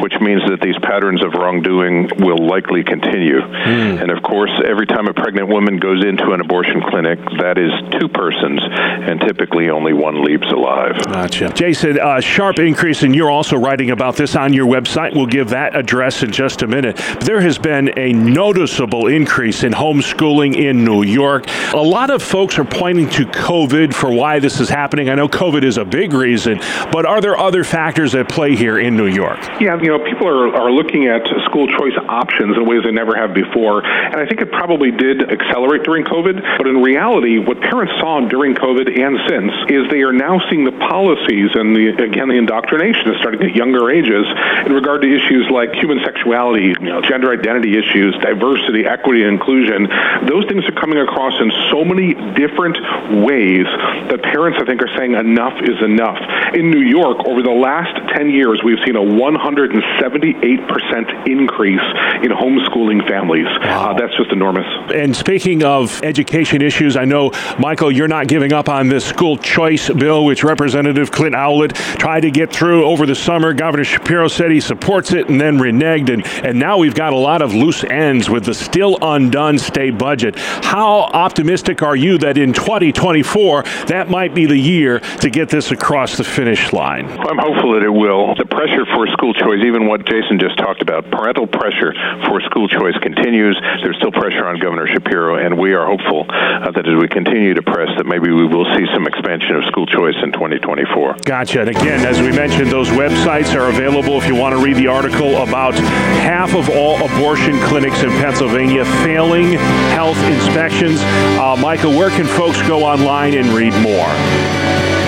which 0.00 0.14
means 0.20 0.42
that 0.46 0.60
these 0.62 0.78
patterns 0.78 1.22
of 1.22 1.34
wrongdoing 1.34 2.10
will 2.18 2.38
likely 2.38 2.84
continue. 2.84 3.40
Mm. 3.40 4.02
And 4.02 4.10
of 4.10 4.22
course, 4.22 4.50
every 4.64 4.86
time 4.86 5.08
a 5.08 5.14
pregnant 5.14 5.48
woman 5.48 5.78
goes 5.78 6.04
into 6.04 6.30
an 6.32 6.40
abortion 6.40 6.80
clinic, 6.82 7.18
that 7.40 7.58
is 7.58 7.72
two 7.98 8.08
persons, 8.08 8.60
and 8.62 9.20
typically 9.20 9.70
only 9.70 9.92
one 9.92 10.22
leaps 10.22 10.46
alive. 10.52 10.96
Gotcha. 11.06 11.50
Jason, 11.54 11.98
uh, 11.98 12.20
sharp 12.20 12.58
increase, 12.58 13.02
and 13.02 13.14
you're 13.14 13.30
also 13.30 13.56
writing 13.56 13.90
about 13.90 14.16
this 14.16 14.36
on 14.36 14.52
your 14.52 14.66
website. 14.66 15.14
We'll 15.14 15.26
give 15.26 15.50
that 15.50 15.74
address 15.74 16.22
in 16.22 16.30
just 16.30 16.62
a 16.62 16.66
minute. 16.66 16.96
But 16.96 17.20
there 17.20 17.40
has 17.40 17.58
been 17.58 17.98
a 17.98 18.12
noticeable 18.12 19.06
increase 19.06 19.64
in 19.64 19.72
homeschooling 19.72 20.56
in 20.56 20.84
New 20.84 21.02
York. 21.02 21.46
A 21.72 21.76
lot 21.76 22.10
of 22.10 22.22
folks 22.22 22.58
are 22.58 22.64
pointing 22.64 23.08
to 23.10 23.24
COVID 23.24 23.94
for 23.94 24.12
why 24.12 24.38
this 24.38 24.60
is 24.60 24.68
happening. 24.68 25.08
I 25.08 25.14
know 25.14 25.28
COVID 25.28 25.64
is 25.64 25.78
a 25.78 25.84
big 25.84 26.12
reason, 26.12 26.58
but 26.92 27.06
are 27.06 27.20
there 27.20 27.36
other 27.36 27.47
factors 27.64 28.14
at 28.14 28.28
play 28.28 28.54
here 28.54 28.78
in 28.78 28.96
New 28.96 29.06
York? 29.06 29.38
Yeah, 29.60 29.80
you 29.80 29.88
know, 29.88 29.98
people 29.98 30.28
are, 30.28 30.54
are 30.54 30.70
looking 30.70 31.06
at 31.06 31.26
school 31.46 31.66
choice 31.66 31.96
options 32.08 32.56
in 32.56 32.66
ways 32.66 32.82
they 32.84 32.92
never 32.92 33.16
have 33.16 33.34
before. 33.34 33.84
And 33.84 34.16
I 34.16 34.26
think 34.26 34.40
it 34.40 34.52
probably 34.52 34.90
did 34.90 35.30
accelerate 35.32 35.82
during 35.82 36.04
COVID. 36.04 36.58
But 36.58 36.66
in 36.66 36.82
reality, 36.82 37.38
what 37.38 37.60
parents 37.60 37.94
saw 38.00 38.20
during 38.28 38.54
COVID 38.54 38.88
and 38.88 39.16
since 39.28 39.52
is 39.70 39.88
they 39.90 40.02
are 40.02 40.12
now 40.12 40.40
seeing 40.50 40.64
the 40.64 40.72
policies 40.72 41.50
and 41.54 41.74
the, 41.74 41.96
again, 42.02 42.28
the 42.28 42.36
indoctrination 42.36 43.12
is 43.12 43.20
starting 43.20 43.42
at 43.42 43.54
younger 43.54 43.90
ages 43.90 44.26
in 44.66 44.72
regard 44.72 45.02
to 45.02 45.08
issues 45.08 45.48
like 45.50 45.72
human 45.72 46.00
sexuality, 46.04 46.74
you 46.80 46.90
know, 46.90 47.00
gender 47.00 47.32
identity 47.32 47.78
issues, 47.78 48.16
diversity, 48.20 48.84
equity, 48.86 49.22
and 49.22 49.32
inclusion. 49.34 49.88
Those 50.26 50.46
things 50.46 50.64
are 50.66 50.76
coming 50.76 50.98
across 50.98 51.34
in 51.40 51.50
so 51.70 51.84
many 51.84 52.14
different 52.34 52.76
ways 53.24 53.66
that 54.10 54.20
parents, 54.22 54.58
I 54.60 54.64
think, 54.64 54.82
are 54.82 54.90
saying 54.96 55.14
enough 55.14 55.54
is 55.62 55.80
enough. 55.82 56.18
In 56.54 56.70
New 56.70 56.82
York, 56.82 57.24
over 57.26 57.37
the 57.42 57.50
last 57.50 57.96
10 58.16 58.30
years, 58.30 58.62
we've 58.64 58.78
seen 58.84 58.96
a 58.96 59.00
178% 59.00 61.26
increase 61.26 61.80
in 62.22 62.30
homeschooling 62.30 63.06
families. 63.06 63.46
Uh, 63.60 63.94
that's 63.94 64.16
just 64.16 64.32
enormous. 64.32 64.66
And 64.94 65.14
speaking 65.14 65.62
of 65.62 66.02
education 66.02 66.62
issues, 66.62 66.96
I 66.96 67.04
know, 67.04 67.32
Michael, 67.58 67.92
you're 67.92 68.08
not 68.08 68.28
giving 68.28 68.52
up 68.52 68.68
on 68.68 68.88
this 68.88 69.04
school 69.04 69.36
choice 69.36 69.90
bill, 69.90 70.24
which 70.24 70.42
Representative 70.42 71.10
Clint 71.10 71.34
Owlett 71.34 71.74
tried 71.74 72.20
to 72.20 72.30
get 72.30 72.52
through 72.52 72.84
over 72.84 73.06
the 73.06 73.14
summer. 73.14 73.52
Governor 73.52 73.84
Shapiro 73.84 74.28
said 74.28 74.50
he 74.50 74.60
supports 74.60 75.12
it 75.12 75.28
and 75.28 75.40
then 75.40 75.58
reneged. 75.58 76.12
And, 76.12 76.26
and 76.44 76.58
now 76.58 76.78
we've 76.78 76.94
got 76.94 77.12
a 77.12 77.16
lot 77.16 77.42
of 77.42 77.54
loose 77.54 77.84
ends 77.84 78.30
with 78.30 78.44
the 78.44 78.54
still 78.54 78.98
undone 79.02 79.58
state 79.58 79.98
budget. 79.98 80.38
How 80.38 81.02
optimistic 81.02 81.82
are 81.82 81.96
you 81.96 82.18
that 82.18 82.38
in 82.38 82.52
2024 82.52 83.62
that 83.88 84.08
might 84.08 84.34
be 84.34 84.46
the 84.46 84.58
year 84.58 85.00
to 85.20 85.30
get 85.30 85.48
this 85.48 85.70
across 85.70 86.16
the 86.16 86.24
finish 86.24 86.72
line? 86.72 87.06
I'm 87.28 87.36
hopeful 87.36 87.76
that 87.76 87.84
it 87.84 87.92
will. 87.92 88.32
The 88.40 88.48
pressure 88.48 88.88
for 88.96 89.04
school 89.12 89.36
choice, 89.36 89.60
even 89.60 89.84
what 89.84 90.00
Jason 90.08 90.40
just 90.40 90.56
talked 90.56 90.80
about, 90.80 91.12
parental 91.12 91.46
pressure 91.46 91.92
for 92.24 92.40
school 92.48 92.72
choice 92.72 92.96
continues. 93.04 93.52
There's 93.84 94.00
still 94.00 94.12
pressure 94.12 94.48
on 94.48 94.56
Governor 94.56 94.88
Shapiro, 94.88 95.36
and 95.36 95.60
we 95.60 95.76
are 95.76 95.84
hopeful 95.84 96.24
uh, 96.24 96.72
that 96.72 96.88
as 96.88 96.96
we 96.96 97.06
continue 97.06 97.52
to 97.52 97.60
press, 97.60 97.92
that 98.00 98.08
maybe 98.08 98.32
we 98.32 98.48
will 98.48 98.64
see 98.72 98.88
some 98.96 99.04
expansion 99.04 99.60
of 99.60 99.68
school 99.68 99.84
choice 99.84 100.16
in 100.24 100.32
2024. 100.32 101.28
Gotcha. 101.28 101.60
And 101.60 101.68
again, 101.68 102.00
as 102.08 102.16
we 102.16 102.32
mentioned, 102.32 102.72
those 102.72 102.88
websites 102.88 103.52
are 103.52 103.68
available 103.68 104.16
if 104.16 104.24
you 104.24 104.34
want 104.34 104.56
to 104.56 104.64
read 104.64 104.80
the 104.80 104.88
article 104.88 105.44
about 105.44 105.76
half 106.24 106.56
of 106.56 106.72
all 106.72 106.96
abortion 107.04 107.60
clinics 107.68 108.00
in 108.02 108.08
Pennsylvania 108.24 108.88
failing 109.04 109.52
health 109.92 110.18
inspections. 110.32 111.04
Uh, 111.36 111.60
Michael, 111.60 111.92
where 111.92 112.08
can 112.08 112.24
folks 112.24 112.56
go 112.64 112.88
online 112.88 113.34
and 113.34 113.52
read 113.52 113.76
more? 113.84 115.07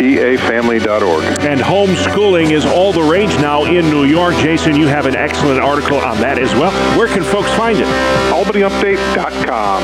pafamily.org. 0.00 1.24
And 1.44 1.60
homeschooling 1.60 2.52
is 2.52 2.64
all 2.64 2.92
the 2.92 3.02
rage 3.02 3.34
now 3.36 3.64
in 3.64 3.90
New 3.90 4.04
York. 4.04 4.34
Jason, 4.36 4.76
you 4.76 4.86
have 4.86 5.06
an 5.06 5.14
excellent 5.14 5.60
article 5.60 5.98
on 5.98 6.18
that 6.20 6.38
as 6.38 6.52
well. 6.54 6.70
Where 6.98 7.08
can 7.08 7.22
folks 7.22 7.50
find 7.50 7.78
it? 7.78 7.86
AlbanyUpdate.com. 8.32 9.82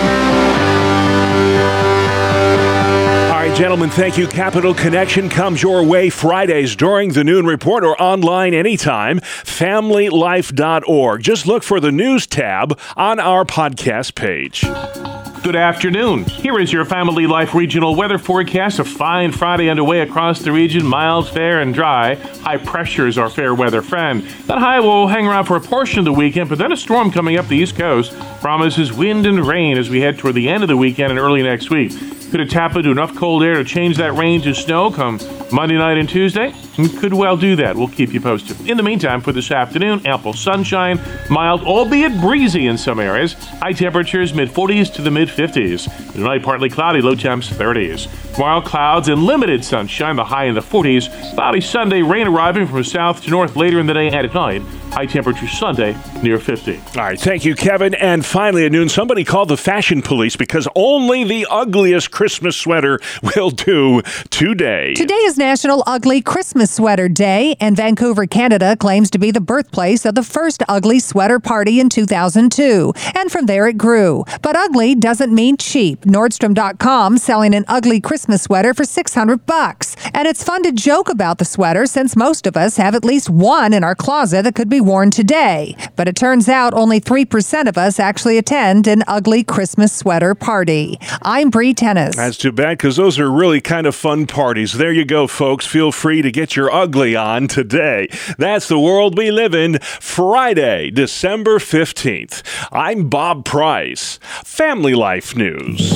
All 3.26 3.42
right, 3.42 3.56
gentlemen, 3.56 3.90
thank 3.90 4.16
you. 4.16 4.26
Capital 4.26 4.74
Connection 4.74 5.28
comes 5.28 5.62
your 5.62 5.84
way 5.84 6.08
Fridays 6.10 6.74
during 6.74 7.12
the 7.12 7.22
noon 7.22 7.46
report 7.46 7.84
or 7.84 8.00
online 8.00 8.54
anytime. 8.54 9.20
FamilyLife.org. 9.20 11.22
Just 11.22 11.46
look 11.46 11.62
for 11.62 11.78
the 11.78 11.92
news 11.92 12.26
tab 12.26 12.78
on 12.96 13.20
our 13.20 13.44
podcast 13.44 14.14
page. 14.14 14.64
Good 15.42 15.56
afternoon. 15.56 16.24
Here 16.24 16.58
is 16.58 16.72
your 16.72 16.84
Family 16.84 17.26
Life 17.26 17.54
regional 17.54 17.94
weather 17.94 18.18
forecast. 18.18 18.80
A 18.80 18.84
fine 18.84 19.30
Friday 19.30 19.68
underway 19.68 20.00
across 20.00 20.40
the 20.40 20.50
region. 20.50 20.84
Mild, 20.84 21.28
fair, 21.28 21.60
and 21.60 21.72
dry. 21.72 22.14
High 22.14 22.56
pressure 22.56 23.06
is 23.06 23.16
our 23.16 23.30
fair 23.30 23.54
weather 23.54 23.80
friend. 23.80 24.22
That 24.46 24.58
high 24.58 24.80
will 24.80 25.06
hang 25.06 25.26
around 25.26 25.44
for 25.44 25.56
a 25.56 25.60
portion 25.60 26.00
of 26.00 26.04
the 26.04 26.12
weekend, 26.12 26.48
but 26.48 26.58
then 26.58 26.72
a 26.72 26.76
storm 26.76 27.12
coming 27.12 27.36
up 27.36 27.46
the 27.46 27.56
East 27.56 27.76
Coast 27.76 28.18
promises 28.40 28.92
wind 28.92 29.24
and 29.26 29.46
rain 29.46 29.78
as 29.78 29.88
we 29.88 30.00
head 30.00 30.18
toward 30.18 30.34
the 30.34 30.48
end 30.48 30.64
of 30.64 30.68
the 30.68 30.76
weekend 30.76 31.10
and 31.10 31.18
early 31.18 31.42
next 31.42 31.70
week. 31.70 31.92
Could 32.30 32.40
it 32.40 32.50
tap 32.50 32.74
into 32.74 32.90
enough 32.90 33.14
cold 33.14 33.44
air 33.44 33.54
to 33.54 33.64
change 33.64 33.96
that 33.98 34.12
rain 34.14 34.42
to 34.42 34.52
snow 34.52 34.90
come 34.90 35.20
Monday 35.52 35.76
night 35.76 35.96
and 35.96 36.08
Tuesday? 36.08 36.52
Could 36.98 37.14
well 37.14 37.36
do 37.36 37.56
that. 37.56 37.76
We'll 37.76 37.88
keep 37.88 38.12
you 38.12 38.20
posted. 38.20 38.68
In 38.68 38.76
the 38.76 38.82
meantime, 38.82 39.20
for 39.20 39.32
this 39.32 39.50
afternoon, 39.50 40.04
ample 40.04 40.34
sunshine, 40.34 41.00
mild, 41.30 41.62
albeit 41.62 42.20
breezy 42.20 42.66
in 42.66 42.76
some 42.76 43.00
areas. 43.00 43.32
High 43.32 43.72
temperatures 43.72 44.34
mid 44.34 44.50
40s 44.50 44.92
to 44.94 45.02
the 45.02 45.10
mid 45.10 45.28
50s. 45.28 46.12
Tonight, 46.12 46.42
partly 46.42 46.68
cloudy, 46.68 47.00
low 47.00 47.14
temps 47.14 47.48
30s. 47.48 48.34
Tomorrow, 48.34 48.60
clouds 48.60 49.08
and 49.08 49.22
limited 49.22 49.64
sunshine, 49.64 50.16
the 50.16 50.24
high 50.24 50.44
in 50.44 50.54
the 50.54 50.60
40s. 50.60 51.34
Cloudy 51.34 51.60
Sunday, 51.60 52.02
rain 52.02 52.26
arriving 52.26 52.66
from 52.66 52.84
south 52.84 53.22
to 53.22 53.30
north 53.30 53.56
later 53.56 53.80
in 53.80 53.86
the 53.86 53.94
day 53.94 54.08
and 54.08 54.26
at 54.26 54.34
night. 54.34 54.60
High 54.90 55.06
temperature 55.06 55.48
Sunday 55.48 55.96
near 56.22 56.38
50. 56.38 56.76
All 56.76 56.82
right, 56.96 57.18
thank 57.18 57.44
you, 57.44 57.54
Kevin. 57.54 57.94
And 57.94 58.24
finally, 58.24 58.66
at 58.66 58.72
noon, 58.72 58.88
somebody 58.88 59.24
called 59.24 59.48
the 59.48 59.56
fashion 59.56 60.02
police 60.02 60.36
because 60.36 60.68
only 60.74 61.24
the 61.24 61.46
ugliest 61.50 62.10
Christmas 62.16 62.56
sweater 62.56 62.98
will 63.36 63.50
do 63.50 64.00
today. 64.30 64.94
Today 64.94 65.12
is 65.28 65.36
National 65.36 65.82
Ugly 65.86 66.22
Christmas 66.22 66.70
Sweater 66.70 67.10
Day, 67.10 67.56
and 67.60 67.76
Vancouver, 67.76 68.24
Canada 68.24 68.74
claims 68.74 69.10
to 69.10 69.18
be 69.18 69.30
the 69.30 69.40
birthplace 69.42 70.06
of 70.06 70.14
the 70.14 70.22
first 70.22 70.62
ugly 70.66 70.98
sweater 70.98 71.38
party 71.38 71.78
in 71.78 71.90
2002. 71.90 72.94
And 73.14 73.30
from 73.30 73.44
there 73.44 73.66
it 73.66 73.76
grew. 73.76 74.24
But 74.40 74.56
ugly 74.56 74.94
doesn't 74.94 75.30
mean 75.30 75.58
cheap. 75.58 76.06
Nordstrom.com 76.06 77.18
selling 77.18 77.54
an 77.54 77.66
ugly 77.68 78.00
Christmas 78.00 78.44
sweater 78.44 78.72
for 78.72 78.86
600 78.86 79.44
bucks. 79.44 79.94
And 80.14 80.26
it's 80.26 80.42
fun 80.42 80.62
to 80.62 80.72
joke 80.72 81.10
about 81.10 81.36
the 81.36 81.44
sweater 81.44 81.84
since 81.84 82.16
most 82.16 82.46
of 82.46 82.56
us 82.56 82.78
have 82.78 82.94
at 82.94 83.04
least 83.04 83.28
one 83.28 83.74
in 83.74 83.84
our 83.84 83.94
closet 83.94 84.44
that 84.44 84.54
could 84.54 84.70
be 84.70 84.80
worn 84.80 85.10
today. 85.10 85.76
But 85.96 86.08
it 86.08 86.16
turns 86.16 86.48
out 86.48 86.72
only 86.72 86.98
3% 86.98 87.68
of 87.68 87.76
us 87.76 88.00
actually 88.00 88.38
attend 88.38 88.86
an 88.86 89.04
ugly 89.06 89.44
Christmas 89.44 89.92
sweater 89.92 90.34
party. 90.34 90.98
I'm 91.20 91.50
Bree 91.50 91.74
Tennis. 91.74 92.05
That's 92.14 92.36
too 92.36 92.52
bad 92.52 92.78
because 92.78 92.96
those 92.96 93.18
are 93.18 93.30
really 93.30 93.60
kind 93.60 93.86
of 93.86 93.94
fun 93.94 94.26
parties. 94.26 94.74
There 94.74 94.92
you 94.92 95.04
go, 95.04 95.26
folks. 95.26 95.66
Feel 95.66 95.92
free 95.92 96.22
to 96.22 96.30
get 96.30 96.56
your 96.56 96.72
ugly 96.72 97.16
on 97.16 97.48
today. 97.48 98.08
That's 98.38 98.68
the 98.68 98.78
world 98.78 99.16
we 99.18 99.30
live 99.30 99.54
in. 99.54 99.78
Friday, 99.80 100.90
December 100.90 101.58
15th. 101.58 102.42
I'm 102.70 103.08
Bob 103.08 103.44
Price. 103.44 104.18
Family 104.44 104.94
Life 104.94 105.34
News. 105.34 105.92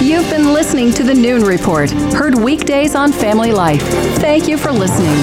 You've 0.00 0.28
been 0.30 0.52
listening 0.52 0.92
to 0.92 1.04
the 1.04 1.14
Noon 1.14 1.42
Report, 1.42 1.90
heard 1.90 2.34
weekdays 2.34 2.94
on 2.94 3.12
Family 3.12 3.52
Life. 3.52 3.82
Thank 4.18 4.48
you 4.48 4.56
for 4.56 4.72
listening. 4.72 5.16